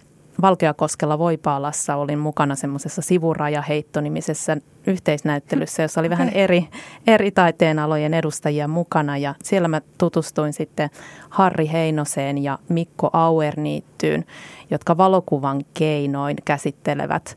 Valkeakoskella 0.43 1.19
Voipaalassa 1.19 1.97
olin 1.97 2.19
mukana 2.19 2.55
semmoisessa 2.55 3.03
sivurajaheitto-nimisessä 3.03 4.57
yhteisnäyttelyssä, 4.87 5.83
jossa 5.83 6.01
oli 6.01 6.07
okay. 6.09 6.19
vähän 6.19 6.29
eri, 6.29 6.69
eri 7.07 7.31
taiteenalojen 7.31 8.15
edustajia 8.15 8.69
mukana. 8.69 9.17
Ja 9.17 9.35
siellä 9.43 9.69
mä 9.69 9.81
tutustuin 9.99 10.53
sitten 10.53 10.91
Harri 11.29 11.71
Heinoseen 11.73 12.39
ja 12.39 12.59
Mikko 12.69 13.11
Auerniittyyn, 13.13 14.25
jotka 14.71 14.97
valokuvan 14.97 15.65
keinoin 15.75 16.37
käsittelevät 16.45 17.37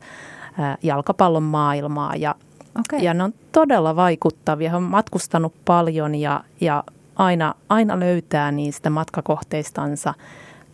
jalkapallon 0.82 1.42
maailmaa. 1.42 2.16
Ja 2.16 2.34
Okay. 2.78 3.00
Ja 3.00 3.14
ne 3.14 3.24
on 3.24 3.34
todella 3.52 3.96
vaikuttavia. 3.96 4.70
He 4.70 4.76
on 4.76 4.82
matkustanut 4.82 5.54
paljon 5.64 6.14
ja, 6.14 6.44
ja 6.60 6.84
aina, 7.16 7.54
aina 7.68 8.00
löytää 8.00 8.52
niistä 8.52 8.90
matkakohteistansa 8.90 10.14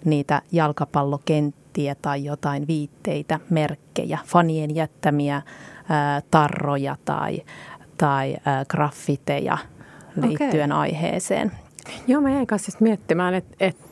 niitä 0.05 0.43
jalkapallokenttiä 0.53 1.95
tai 2.03 2.25
jotain 2.25 2.67
viitteitä, 2.67 3.41
merkkejä, 3.51 4.19
fanien 4.27 4.75
jättämiä 4.75 5.43
ää, 5.89 6.23
tarroja 6.31 6.97
tai 7.05 7.43
tai 7.99 8.37
äh, 8.47 8.67
graffiteja 8.69 9.59
liittyen 10.17 10.73
okay. 10.73 10.81
aiheeseen. 10.81 11.53
Joo, 12.07 12.21
mä 12.21 12.31
jäin 12.31 12.47
kanssa 12.47 12.71
siis 12.71 12.81
miettimään, 12.81 13.35
että, 13.35 13.57
että 13.61 13.85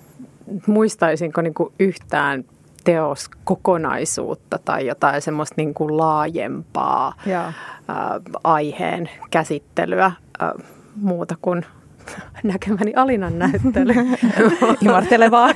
muistaisinko 0.66 1.40
niin 1.40 1.54
kuin 1.54 1.72
yhtään 1.78 2.44
teoskokonaisuutta 2.84 4.58
tai 4.64 4.86
jotain 4.86 5.22
semmoista 5.22 5.54
niin 5.56 5.74
kuin 5.74 5.96
laajempaa 5.96 7.14
ää, 7.88 8.20
aiheen 8.44 9.10
käsittelyä 9.30 10.12
ää, 10.38 10.52
muuta 10.96 11.34
kuin 11.42 11.66
näkemäni 12.42 12.92
Alinan 12.96 13.38
näyttely. 13.38 13.94
Imartelevaa. 14.84 15.50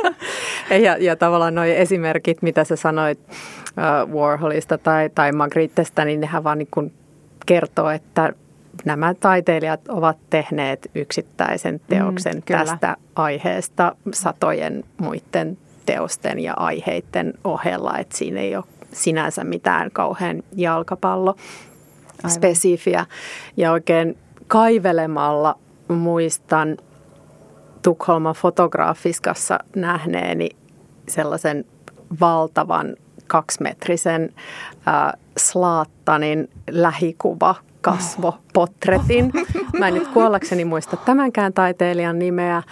ja, 0.84 0.96
ja 1.00 1.16
tavallaan 1.16 1.54
nuo 1.54 1.64
esimerkit, 1.64 2.42
mitä 2.42 2.64
sä 2.64 2.76
sanoit 2.76 3.20
uh, 3.28 4.14
Warholista 4.14 4.78
tai, 4.78 5.10
tai 5.14 5.32
Magrittestä, 5.32 6.04
niin 6.04 6.20
nehän 6.20 6.44
vaan 6.44 6.58
niin 6.58 6.92
kertoo, 7.46 7.90
että 7.90 8.32
nämä 8.84 9.14
taiteilijat 9.14 9.88
ovat 9.88 10.16
tehneet 10.30 10.90
yksittäisen 10.94 11.74
mm, 11.74 11.80
teoksen 11.88 12.36
mm, 12.36 12.42
tästä 12.42 12.96
aiheesta 13.16 13.96
satojen 14.12 14.84
muiden 15.00 15.58
teosten 15.86 16.38
ja 16.38 16.54
aiheiden 16.56 17.34
ohella, 17.44 17.98
että 17.98 18.16
siinä 18.16 18.40
ei 18.40 18.56
ole 18.56 18.64
sinänsä 18.92 19.44
mitään 19.44 19.90
kauhean 19.90 20.42
jalkapallo 20.56 21.36
spesifiä. 22.28 23.06
Ja 23.56 23.72
oikein 23.72 24.16
kaivelemalla 24.48 25.58
muistan 25.88 26.76
Tukholman 27.82 28.34
fotografiskassa 28.34 29.58
nähneeni 29.76 30.48
sellaisen 31.08 31.64
valtavan 32.20 32.96
kaksimetrisen 33.26 34.32
äh, 34.88 35.12
Slaattanin 35.36 36.50
lähikuva 36.70 37.54
kasvopotretin. 37.80 39.32
Mä 39.78 39.88
en 39.88 39.94
nyt 39.94 40.08
kuollakseni 40.08 40.64
muista 40.64 40.96
tämänkään 40.96 41.52
taiteilijan 41.52 42.18
nimeä, 42.18 42.56
äh, 42.56 42.64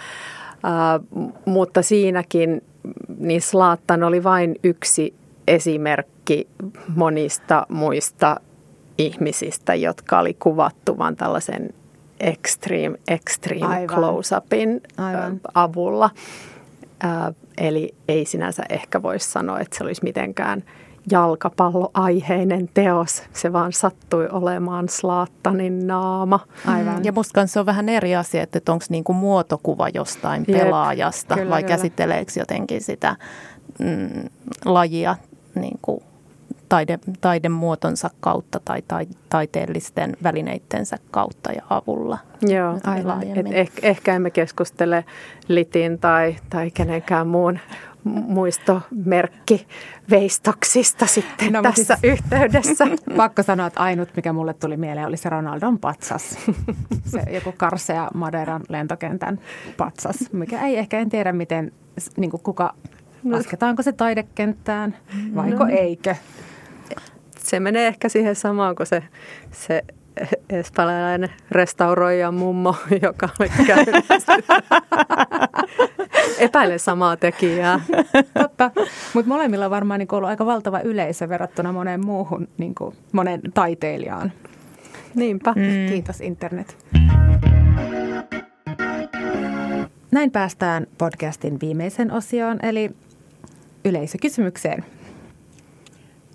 mutta 1.45 1.81
siinäkin 1.81 2.61
niin 3.17 3.41
Slaattan 3.41 4.03
oli 4.03 4.23
vain 4.23 4.55
yksi 4.63 5.13
esimerkki 5.47 6.47
monista 6.95 7.65
muista 7.69 8.39
ihmisistä, 8.97 9.75
jotka 9.75 10.19
oli 10.19 10.33
kuvattu 10.33 10.97
vain 10.97 11.15
tällaisen 11.15 11.69
extreme, 12.19 12.97
extreme 13.07 13.65
Aivan. 13.65 13.97
close-upin 13.97 14.81
Aivan. 14.97 15.41
avulla. 15.53 16.09
Eli 17.57 17.95
ei 18.07 18.25
sinänsä 18.25 18.63
ehkä 18.69 19.01
voisi 19.01 19.31
sanoa, 19.31 19.59
että 19.59 19.77
se 19.77 19.83
olisi 19.83 20.03
mitenkään 20.03 20.63
jalkapalloaiheinen 21.11 22.69
teos. 22.73 23.23
Se 23.33 23.53
vaan 23.53 23.73
sattui 23.73 24.27
olemaan 24.31 24.89
Slaattanin 24.89 25.87
naama. 25.87 26.39
Aivan. 26.65 27.05
Ja 27.05 27.11
musta 27.11 27.47
se 27.47 27.59
on 27.59 27.65
vähän 27.65 27.89
eri 27.89 28.15
asia, 28.15 28.43
että 28.43 28.71
onko 28.71 28.85
niinku 28.89 29.13
muotokuva 29.13 29.89
jostain 29.93 30.45
Jep. 30.47 30.57
pelaajasta 30.57 31.35
kyllä, 31.35 31.49
vai 31.49 31.63
kyllä. 31.63 31.75
käsitteleekö 31.75 32.31
jotenkin 32.39 32.81
sitä 32.81 33.15
mm, 33.79 34.29
lajia 34.65 35.15
niin 35.55 35.79
kuin 35.81 36.03
taide, 36.71 36.99
taidemuotonsa 37.21 38.09
kautta 38.19 38.59
tai, 38.65 38.81
tai 38.81 39.07
taiteellisten 39.29 40.17
välineittensä 40.23 40.97
kautta 41.11 41.51
ja 41.51 41.61
avulla. 41.69 42.17
Joo, 42.41 42.79
aivan. 42.83 43.23
Et 43.23 43.45
ehkä, 43.51 43.87
ehkä 43.87 44.15
emme 44.15 44.31
keskustele 44.31 45.05
litin 45.47 45.99
tai, 45.99 46.35
tai 46.49 46.71
kenenkään 46.71 47.27
muun 47.27 47.59
muistomerkki 48.03 49.67
veistoksista 50.09 51.05
sitten 51.05 51.53
no, 51.53 51.61
tässä 51.61 51.97
siis, 52.01 52.13
yhteydessä. 52.13 52.85
Pakko 53.17 53.43
sanoa, 53.43 53.67
että 53.67 53.79
ainut 53.79 54.09
mikä 54.15 54.33
mulle 54.33 54.53
tuli 54.53 54.77
mieleen 54.77 55.07
oli 55.07 55.17
se 55.17 55.29
Ronaldon 55.29 55.79
patsas. 55.79 56.37
Se 57.05 57.19
joku 57.31 57.53
Karsea 57.57 58.09
Maderan 58.13 58.61
lentokentän 58.69 59.39
patsas, 59.77 60.15
mikä 60.31 60.61
ei 60.61 60.77
ehkä 60.77 60.99
en 60.99 61.09
tiedä 61.09 61.31
miten, 61.31 61.71
niin 62.17 62.31
kuka, 62.31 62.73
no. 63.23 63.37
lasketaanko 63.37 63.83
se 63.83 63.91
taidekenttään 63.91 64.95
vaiko 65.35 65.63
no. 65.63 65.69
eikö 65.69 66.15
se 67.43 67.59
menee 67.59 67.87
ehkä 67.87 68.09
siihen 68.09 68.35
samaan 68.35 68.75
kuin 68.75 68.87
se, 68.87 69.03
se 69.51 69.83
espanjalainen 70.49 71.29
restauroija 71.51 72.31
mummo, 72.31 72.75
joka 73.01 73.29
oli 73.39 73.49
käynyt. 73.67 74.05
Epäilen 76.39 76.79
samaa 76.79 77.17
tekijää. 77.17 77.79
Totta, 78.39 78.71
mutta 79.13 79.29
molemmilla 79.29 79.65
on 79.65 79.71
varmaan 79.71 79.99
niin 79.99 80.07
ollut 80.11 80.29
aika 80.29 80.45
valtava 80.45 80.79
yleisö 80.79 81.29
verrattuna 81.29 81.71
moneen 81.71 82.05
muuhun, 82.05 82.47
niin 82.57 82.75
kuin, 82.75 82.95
monen 83.11 83.41
taiteilijaan. 83.53 84.31
Niinpä. 85.15 85.53
Mm. 85.55 85.89
Kiitos 85.89 86.21
internet. 86.21 86.77
Näin 90.11 90.31
päästään 90.31 90.87
podcastin 90.97 91.57
viimeisen 91.61 92.11
osioon, 92.11 92.59
eli 92.65 92.91
yleisökysymykseen. 93.85 94.85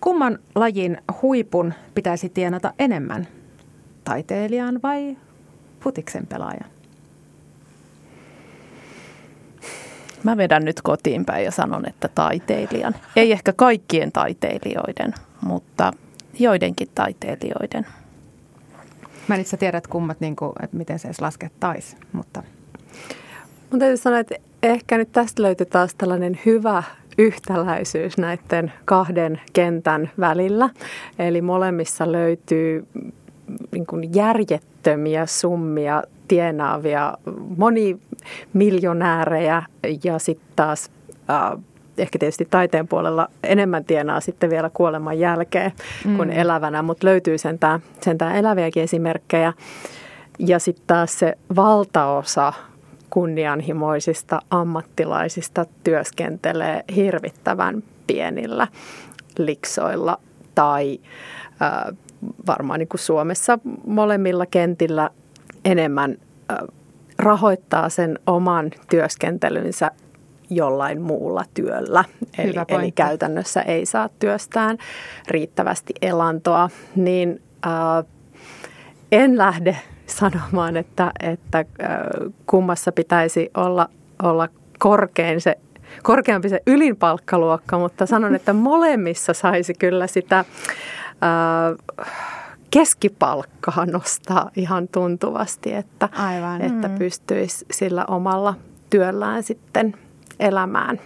Kumman 0.00 0.38
lajin 0.54 0.98
huipun 1.22 1.74
pitäisi 1.94 2.28
tienata 2.28 2.72
enemmän? 2.78 3.28
Taiteilijan 4.04 4.80
vai 4.82 5.16
futiksen 5.80 6.26
pelaajan? 6.26 6.70
Mä 10.22 10.36
vedän 10.36 10.64
nyt 10.64 10.82
kotiin 10.82 11.24
päin 11.24 11.44
ja 11.44 11.50
sanon, 11.50 11.88
että 11.88 12.08
taiteilijan. 12.08 12.94
Ei 13.16 13.32
ehkä 13.32 13.52
kaikkien 13.52 14.12
taiteilijoiden, 14.12 15.14
mutta 15.40 15.92
joidenkin 16.38 16.88
taiteilijoiden. 16.94 17.86
Mä 19.28 19.34
en 19.34 19.40
itse 19.40 19.56
tiedä, 19.56 19.78
että 19.78 19.90
kummat, 19.90 20.20
niin 20.20 20.36
kuin, 20.36 20.52
että 20.62 20.76
miten 20.76 20.98
se 20.98 21.08
edes 21.08 21.20
laskettaisi, 21.20 21.96
mutta... 22.12 22.42
Mun 23.70 23.78
täytyy 23.78 23.96
sanoa, 23.96 24.18
että 24.18 24.34
ehkä 24.62 24.98
nyt 24.98 25.12
tästä 25.12 25.42
löytyy 25.42 25.66
taas 25.66 25.94
tällainen 25.94 26.40
hyvä 26.46 26.82
yhtäläisyys 27.18 28.18
näiden 28.18 28.72
kahden 28.84 29.40
kentän 29.52 30.10
välillä. 30.20 30.70
Eli 31.18 31.42
molemmissa 31.42 32.12
löytyy 32.12 32.86
niin 33.72 33.86
kuin 33.86 34.14
järjettömiä 34.14 35.26
summia 35.26 36.02
tienaavia 36.28 37.14
monimiljonäärejä 37.56 39.62
ja 40.04 40.18
sitten 40.18 40.48
taas 40.56 40.90
äh, 41.30 41.52
ehkä 41.98 42.18
tietysti 42.18 42.46
taiteen 42.50 42.88
puolella 42.88 43.28
enemmän 43.42 43.84
tienaa 43.84 44.20
sitten 44.20 44.50
vielä 44.50 44.70
kuoleman 44.74 45.18
jälkeen 45.18 45.72
mm. 46.04 46.16
kuin 46.16 46.30
elävänä, 46.30 46.82
mutta 46.82 47.06
löytyy 47.06 47.38
sentään, 47.38 47.80
sentään 48.00 48.36
eläviäkin 48.36 48.82
esimerkkejä. 48.82 49.52
Ja 50.38 50.58
sitten 50.58 50.84
taas 50.86 51.18
se 51.18 51.38
valtaosa 51.56 52.52
kunnianhimoisista 53.10 54.40
ammattilaisista 54.50 55.66
työskentelee 55.84 56.84
hirvittävän 56.96 57.82
pienillä 58.06 58.68
liksoilla 59.38 60.18
tai 60.54 61.00
äh, 61.62 61.96
varmaan 62.46 62.78
niin 62.78 62.88
kuin 62.88 63.00
Suomessa 63.00 63.58
molemmilla 63.86 64.46
kentillä 64.46 65.10
enemmän 65.64 66.16
äh, 66.52 66.58
rahoittaa 67.18 67.88
sen 67.88 68.18
oman 68.26 68.70
työskentelynsä 68.90 69.90
jollain 70.50 71.02
muulla 71.02 71.44
työllä. 71.54 72.04
Eli, 72.38 72.54
eli 72.68 72.92
käytännössä 72.92 73.62
ei 73.62 73.86
saa 73.86 74.08
työstään 74.18 74.78
riittävästi 75.28 75.94
elantoa. 76.02 76.70
Niin 76.96 77.42
äh, 77.66 78.04
en 79.12 79.38
lähde 79.38 79.76
sanomaan, 80.06 80.76
että, 80.76 81.12
että 81.20 81.64
kummassa 82.46 82.92
pitäisi 82.92 83.50
olla, 83.54 83.88
olla 84.22 84.48
korkein 84.78 85.40
se, 85.40 85.58
korkeampi 86.02 86.48
se 86.48 86.62
ylinpalkkaluokka, 86.66 87.78
mutta 87.78 88.06
sanon, 88.06 88.34
että 88.34 88.52
molemmissa 88.52 89.34
saisi 89.34 89.74
kyllä 89.74 90.06
sitä 90.06 90.44
ää, 91.20 91.74
keskipalkkaa 92.70 93.86
nostaa 93.86 94.50
ihan 94.56 94.88
tuntuvasti, 94.88 95.74
että, 95.74 96.08
Aivan. 96.16 96.62
että 96.62 96.88
mm. 96.88 96.98
pystyisi 96.98 97.66
sillä 97.70 98.04
omalla 98.04 98.54
työllään 98.90 99.42
sitten 99.42 99.94
elämään 100.40 101.00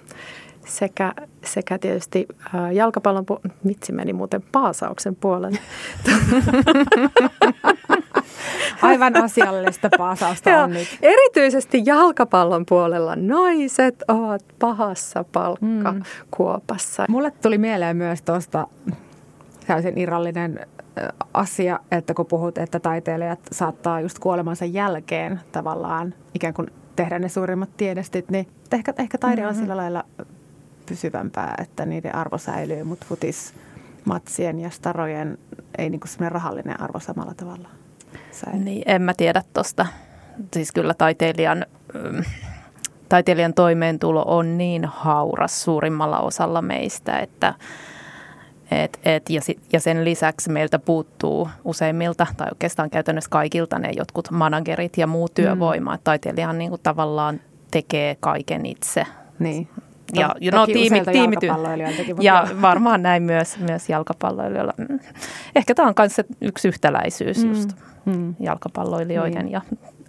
sekä, 0.67 1.13
sekä 1.45 1.79
tietysti 1.79 2.27
äh, 2.55 2.73
jalkapallon, 2.73 3.25
pu- 3.33 3.51
mitsi 3.65 3.93
meni 3.93 4.13
muuten 4.13 4.43
paasauksen 4.53 5.17
puolelle. 5.17 5.59
Aivan 8.83 9.17
asiallista 9.17 9.89
paasausta 9.99 10.63
on 10.63 10.71
nyt. 10.71 10.99
Erityisesti 11.03 11.83
jalkapallon 11.85 12.67
puolella 12.67 13.17
naiset 13.17 14.03
ovat 14.09 14.45
pahassa 14.59 15.25
palkkakuopassa. 15.33 17.03
Mm. 17.09 17.13
Mulle 17.13 17.31
tuli 17.31 17.59
mieleen 17.59 17.97
myös 17.97 18.23
tuosta 18.23 18.67
täysin 19.67 19.99
irrallinen 19.99 20.67
asia, 21.35 21.81
että 21.91 22.15
kun 22.15 22.27
puhut, 22.27 22.59
että 22.59 22.81
taiteilijat 22.81 23.41
saattaa 23.53 24.01
just 24.01 24.19
kuolemansa 24.19 24.65
jälkeen 24.65 25.41
tavallaan 25.53 26.15
ikään 26.35 26.55
kuin 26.55 26.71
tehdä 26.97 27.19
ne 27.19 27.29
suurimmat 27.29 27.77
tiedestit, 27.77 28.31
niin 28.31 28.49
ehkä, 28.73 28.95
ehkä 28.99 29.19
taide 29.19 29.43
on 29.43 29.49
mm-hmm. 29.49 29.61
sillä 29.61 29.77
lailla 29.77 30.05
pysyvämpää, 30.87 31.55
että 31.59 31.87
niiden 31.87 32.15
arvo 32.15 32.39
säilyy, 32.39 32.85
mutta 32.85 33.07
futis 33.09 33.55
matsien 34.05 34.61
ja 34.61 34.71
starojen 34.71 35.39
ei 35.79 35.91
niin 35.91 36.01
kuin 36.01 36.33
rahallinen 36.33 36.81
arvo 36.81 37.01
samalla 37.01 37.35
tavalla 37.35 37.69
säily. 38.45 38.65
Niin, 38.65 38.83
en 38.87 39.03
mä 39.03 39.15
tiedä 39.15 39.43
tuosta. 39.55 39.87
Siis 40.55 40.73
kyllä 40.73 40.95
taiteilijan, 40.95 41.67
mm, 41.95 42.25
taiteilijan 43.09 43.55
toimeentulo 43.55 44.25
on 44.27 44.59
niin 44.59 44.85
hauras 44.85 45.63
suurimmalla 45.63 46.21
osalla 46.21 46.63
meistä, 46.63 47.19
että 47.19 47.55
et, 48.71 49.01
et, 49.05 49.31
ja, 49.31 49.41
sit, 49.41 49.61
ja 49.73 49.81
sen 49.81 50.05
lisäksi 50.05 50.51
meiltä 50.51 50.79
puuttuu 50.79 51.49
useimmilta, 51.65 52.27
tai 52.37 52.49
oikeastaan 52.51 52.91
käytännössä 52.91 53.31
kaikilta 53.31 53.79
ne 53.79 53.91
jotkut 53.97 54.31
managerit 54.31 54.99
ja 54.99 55.07
muu 55.07 55.29
työvoima. 55.29 55.95
Mm. 55.95 56.01
Taiteilijahan 56.05 56.59
niin 56.59 56.71
kuin 56.71 56.83
tavallaan 56.83 57.41
tekee 57.71 58.17
kaiken 58.21 58.67
itse. 58.67 59.07
Niin. 59.39 59.69
Ja, 60.15 60.35
ja 60.41 60.53
no, 60.53 60.67
tiimi, 60.67 61.01
tiimity- 61.01 61.47
ja 62.21 62.49
varmaan 62.63 63.03
näin 63.03 63.23
myös, 63.23 63.59
myös 63.59 63.89
jalkapalloilijoilla. 63.89 64.75
Mm. 64.77 64.99
Ehkä 65.57 65.75
tämä 65.75 65.89
on 65.89 65.95
myös 65.99 66.17
yksi 66.41 66.69
yhtäläisyys 66.69 67.45
mm. 67.45 67.49
just 67.49 67.71
mm. 68.05 68.35
jalkapalloilijoiden 68.41 69.45
niin. 69.45 69.53
ja 69.53 69.61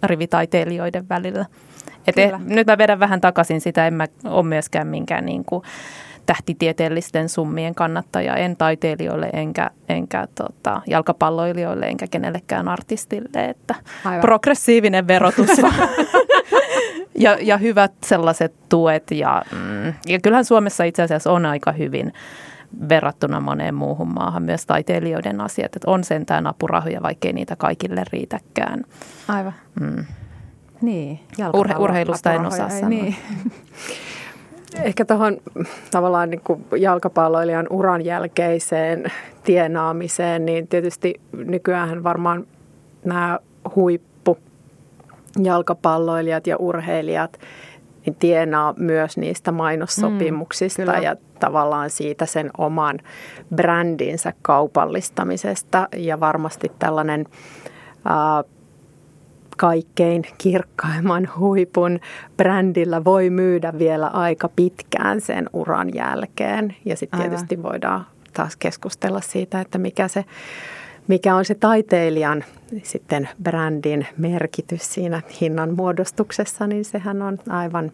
rivitaiteilijoiden 0.02 1.08
välillä. 1.08 1.46
Et 2.06 2.18
eh, 2.18 2.32
nyt 2.38 2.66
mä 2.66 2.78
vedän 2.78 3.00
vähän 3.00 3.20
takaisin 3.20 3.60
sitä, 3.60 3.86
en 3.86 3.94
mä 3.94 4.06
ole 4.24 4.42
myöskään 4.42 4.86
minkään 4.86 5.26
niin 5.26 5.44
kuin, 5.44 5.62
tähtitieteellisten 6.26 7.28
summien 7.28 7.74
kannattaja, 7.74 8.36
en 8.36 8.56
taiteilijoille 8.56 9.30
enkä, 9.32 9.70
enkä 9.88 10.28
tota, 10.34 10.82
jalkapalloilijoille 10.86 11.86
enkä 11.86 12.06
kenellekään 12.10 12.68
artistille, 12.68 13.44
että 13.48 13.74
Aivan. 14.04 14.20
progressiivinen 14.20 15.08
verotus 15.08 15.48
ja, 17.22 17.38
ja 17.40 17.56
hyvät 17.56 17.92
sellaiset 18.04 18.54
tuet 18.68 19.10
ja, 19.10 19.42
mm, 19.52 19.94
ja 20.06 20.20
kyllähän 20.22 20.44
Suomessa 20.44 20.84
itse 20.84 21.02
asiassa 21.02 21.32
on 21.32 21.46
aika 21.46 21.72
hyvin 21.72 22.12
verrattuna 22.88 23.40
moneen 23.40 23.74
muuhun 23.74 24.14
maahan 24.14 24.42
myös 24.42 24.66
taiteilijoiden 24.66 25.40
asiat, 25.40 25.76
että 25.76 25.90
on 25.90 26.04
sentään 26.04 26.46
apurahoja, 26.46 27.02
vaikkei 27.02 27.32
niitä 27.32 27.56
kaikille 27.56 28.04
riitäkään. 28.12 28.84
Aivan. 29.28 29.54
Mm. 29.80 30.04
Niin, 30.82 31.20
Urhe- 31.38 31.78
urheilusta 31.78 32.32
en 32.32 32.46
osaa 32.46 32.68
sanoa. 32.68 32.88
Niin. 32.88 33.16
Ehkä 34.82 35.04
tuohon 35.04 35.36
tavallaan 35.90 36.30
niin 36.30 36.40
kuin 36.44 36.64
jalkapalloilijan 36.76 37.66
uran 37.70 38.04
jälkeiseen 38.04 39.04
tienaamiseen, 39.44 40.46
niin 40.46 40.68
tietysti 40.68 41.20
nykyään 41.32 42.04
varmaan 42.04 42.46
nämä 43.04 43.38
huippu 43.74 44.11
jalkapalloilijat 45.42 46.46
ja 46.46 46.56
urheilijat 46.56 47.38
niin 48.06 48.14
tienaa 48.14 48.74
myös 48.78 49.16
niistä 49.16 49.52
mainossopimuksista 49.52 50.92
mm, 50.92 51.02
ja 51.02 51.16
tavallaan 51.40 51.90
siitä 51.90 52.26
sen 52.26 52.50
oman 52.58 52.98
brändinsä 53.54 54.32
kaupallistamisesta. 54.42 55.88
Ja 55.96 56.20
varmasti 56.20 56.72
tällainen 56.78 57.26
äh, 58.06 58.50
kaikkein 59.56 60.22
kirkkaimman 60.38 61.28
huipun 61.38 62.00
brändillä 62.36 63.04
voi 63.04 63.30
myydä 63.30 63.72
vielä 63.78 64.06
aika 64.06 64.48
pitkään 64.48 65.20
sen 65.20 65.50
uran 65.52 65.94
jälkeen. 65.94 66.76
Ja 66.84 66.96
sitten 66.96 67.20
tietysti 67.20 67.62
voidaan 67.62 68.06
taas 68.32 68.56
keskustella 68.56 69.20
siitä, 69.20 69.60
että 69.60 69.78
mikä, 69.78 70.08
se, 70.08 70.24
mikä 71.08 71.34
on 71.34 71.44
se 71.44 71.54
taiteilijan 71.54 72.44
sitten 72.82 73.28
brändin 73.42 74.06
merkitys 74.18 74.94
siinä 74.94 75.22
hinnan 75.40 75.74
muodostuksessa, 75.74 76.66
niin 76.66 76.84
sehän 76.84 77.22
on 77.22 77.38
aivan 77.48 77.92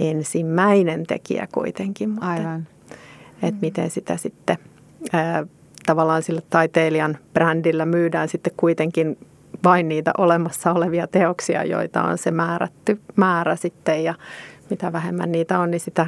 ensimmäinen 0.00 1.06
tekijä 1.06 1.48
kuitenkin. 1.52 2.10
Mutta 2.10 2.26
aivan. 2.26 2.66
Että 3.42 3.60
miten 3.60 3.90
sitä 3.90 4.16
sitten 4.16 4.58
ää, 5.12 5.46
tavallaan 5.86 6.22
sillä 6.22 6.40
taiteilijan 6.50 7.18
brändillä 7.32 7.86
myydään 7.86 8.28
sitten 8.28 8.52
kuitenkin 8.56 9.18
vain 9.64 9.88
niitä 9.88 10.12
olemassa 10.18 10.72
olevia 10.72 11.06
teoksia, 11.06 11.64
joita 11.64 12.02
on 12.02 12.18
se 12.18 12.30
määrätty 12.30 13.00
määrä 13.16 13.56
sitten 13.56 14.04
ja 14.04 14.14
mitä 14.70 14.92
vähemmän 14.92 15.32
niitä 15.32 15.58
on, 15.58 15.70
niin 15.70 15.80
sitä 15.80 16.06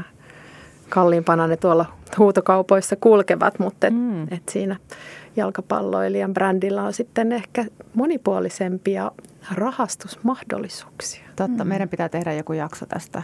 kalliimpana 0.88 1.46
ne 1.46 1.56
tuolla 1.56 1.95
huutokaupoissa 2.18 2.96
kulkevat, 2.96 3.58
mutta 3.58 3.86
et, 3.86 3.94
mm. 3.94 4.22
et 4.22 4.48
siinä 4.48 4.76
jalkapalloilijan 5.36 6.34
brändillä 6.34 6.82
on 6.82 6.92
sitten 6.92 7.32
ehkä 7.32 7.64
monipuolisempia 7.94 9.10
rahastusmahdollisuuksia. 9.54 11.22
Totta, 11.36 11.64
mm. 11.64 11.68
meidän 11.68 11.88
pitää 11.88 12.08
tehdä 12.08 12.32
joku 12.32 12.52
jakso 12.52 12.86
tästä 12.86 13.22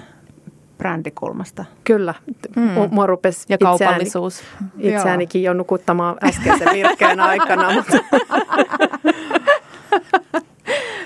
brändikulmasta. 0.78 1.64
Kyllä. 1.84 2.14
Mm. 2.56 2.70
Mua 2.90 3.06
rupesi 3.06 3.46
ja 3.48 3.54
itseääni, 3.54 3.78
kaupallisuus. 3.78 4.42
itseäänikin 4.78 5.42
jo 5.42 5.52
nukuttamaan 5.52 6.16
äskeisen 6.24 6.68
virkkeen 6.72 7.20
aikana. 7.30 7.72
Mutta. 7.72 7.98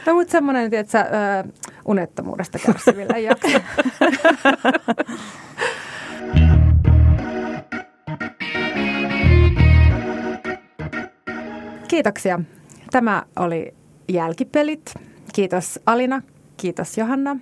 no 0.07 0.15
mutta 0.15 0.31
semmoinen, 0.33 0.75
että 0.75 0.93
sä, 0.93 1.07
unettomuudesta 1.85 2.59
kärsivillä 2.59 3.19
jakso. 3.19 3.59
Kiitoksia. 11.89 12.41
Tämä 12.91 13.23
oli 13.37 13.75
Jälkipelit. 14.09 14.95
Kiitos 15.35 15.81
Alina, 15.87 16.23
kiitos 16.57 16.99
Johanna. 16.99 17.37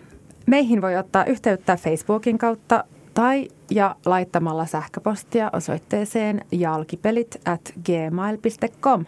Meihin 0.47 0.83
voi 0.83 0.97
ottaa 0.97 1.25
yhteyttä 1.25 1.77
Facebookin 1.77 2.39
kautta 2.39 2.85
tai 3.15 3.49
ja 3.71 3.97
laittamalla 4.07 4.67
sähköpostia 4.67 5.51
osoitteeseen 5.53 6.45
jalkipelit 6.53 7.41
at 7.45 7.61
gmail.com. 7.85 9.05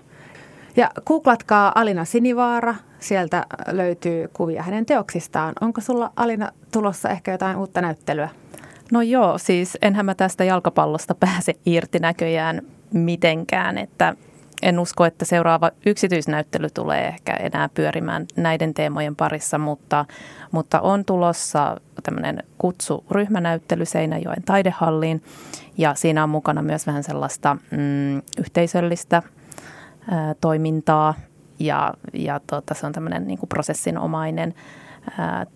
Ja 0.77 0.91
googlatkaa 1.07 1.73
Alina 1.75 2.05
Sinivaara, 2.05 2.75
sieltä 2.99 3.47
löytyy 3.71 4.29
kuvia 4.33 4.63
hänen 4.63 4.87
teoksistaan. 4.87 5.53
Onko 5.61 5.81
sulla 5.81 6.13
Alina 6.17 6.53
tulossa 6.73 7.09
ehkä 7.09 7.33
jotain 7.33 7.57
uutta 7.57 7.81
näyttelyä? 7.81 8.29
No 8.93 9.03
joo, 9.03 9.39
siis 9.39 9.79
enhän 9.83 10.07
mä 10.07 10.15
tästä 10.15 10.45
jalkapallosta 10.45 11.15
pääse 11.25 11.55
irti 11.67 11.99
näköjään 11.99 12.63
mitenkään, 12.93 13.79
että 13.79 14.15
en 14.63 14.79
usko, 14.79 15.05
että 15.05 15.25
seuraava 15.25 15.71
yksityisnäyttely 15.87 16.69
tulee 16.75 17.09
ehkä 17.09 17.33
enää 17.33 17.69
pyörimään 17.75 18.27
näiden 18.37 18.75
teemojen 18.75 19.17
parissa, 19.17 19.59
mutta, 19.59 20.05
mutta 20.51 20.81
on 20.81 21.05
tulossa 21.05 21.81
tämmöinen 22.03 22.43
kutsu 22.59 23.05
ryhmänäyttely 23.11 23.85
Seinäjoen 23.85 24.43
taidehalliin. 24.43 25.23
Ja 25.79 25.95
siinä 25.95 26.23
on 26.23 26.31
mukana 26.31 26.63
myös 26.63 26.87
vähän 26.87 27.03
sellaista 27.03 27.57
mm, 27.71 28.17
yhteisöllistä 28.39 29.23
ää, 30.11 30.35
toimintaa. 30.41 31.15
Ja, 31.59 31.95
ja 32.13 32.41
tota, 32.47 32.75
se 32.75 32.87
on 32.87 32.93
tämmöinen 32.93 33.27
niin 33.27 33.39
prosessinomainen 33.49 34.55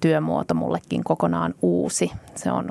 työmuoto 0.01 0.55
mullekin 0.55 1.05
kokonaan 1.05 1.55
uusi. 1.63 2.11
Se 2.35 2.53
on 2.53 2.71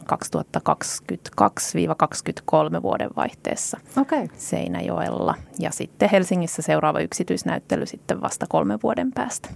2022-2023 2.78 2.82
vuoden 2.82 3.10
vaihteessa 3.15 3.78
okay. 3.98 4.28
Seinäjoella. 4.38 5.36
Ja 5.60 5.72
sitten 5.72 6.10
Helsingissä 6.10 6.62
seuraava 6.62 7.00
yksityisnäyttely 7.00 7.86
sitten 7.86 8.22
vasta 8.22 8.46
kolmen 8.50 8.80
vuoden 8.84 9.12
päästä. 9.12 9.50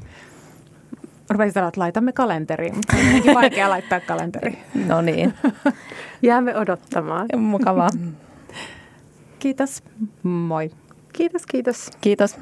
Rupesit 1.29 1.57
että 1.57 1.79
laitamme 1.79 2.11
kalenteriin, 2.11 2.75
mutta 2.75 2.95
on 3.29 3.35
vaikea 3.35 3.69
laittaa 3.69 3.99
kalenteri. 3.99 4.57
No 4.87 5.01
niin. 5.01 5.33
Jäämme 6.21 6.57
odottamaan. 6.57 7.27
Mukavaa. 7.37 7.89
Kiitos. 9.39 9.83
Moi. 10.23 10.71
Kiitos, 11.13 11.45
kiitos. 11.45 11.89
Kiitos. 12.01 12.39